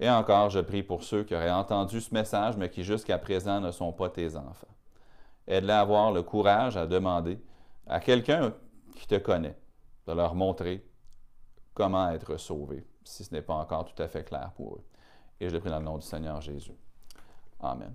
Et 0.00 0.08
encore, 0.08 0.50
je 0.50 0.60
prie 0.60 0.82
pour 0.82 1.02
ceux 1.02 1.24
qui 1.24 1.34
auraient 1.34 1.50
entendu 1.50 2.00
ce 2.00 2.14
message, 2.14 2.56
mais 2.56 2.70
qui 2.70 2.84
jusqu'à 2.84 3.18
présent 3.18 3.60
ne 3.60 3.72
sont 3.72 3.92
pas 3.92 4.08
tes 4.08 4.36
enfants. 4.36 4.68
Aide-les 5.46 5.72
à 5.72 5.80
avoir 5.80 6.12
le 6.12 6.22
courage 6.22 6.76
à 6.76 6.86
demander 6.86 7.40
à 7.86 7.98
quelqu'un 8.00 8.54
qui 8.94 9.06
te 9.06 9.16
connaît 9.16 9.58
de 10.06 10.12
leur 10.12 10.34
montrer 10.34 10.86
comment 11.74 12.10
être 12.10 12.36
sauvé, 12.36 12.86
si 13.02 13.24
ce 13.24 13.32
n'est 13.32 13.42
pas 13.42 13.54
encore 13.54 13.84
tout 13.84 14.02
à 14.02 14.08
fait 14.08 14.24
clair 14.24 14.52
pour 14.56 14.76
eux. 14.76 14.84
Et 15.40 15.48
je 15.48 15.54
le 15.54 15.60
prie 15.60 15.70
dans 15.70 15.78
le 15.78 15.84
nom 15.84 15.98
du 15.98 16.06
Seigneur 16.06 16.40
Jésus. 16.40 16.76
Amen. 17.60 17.94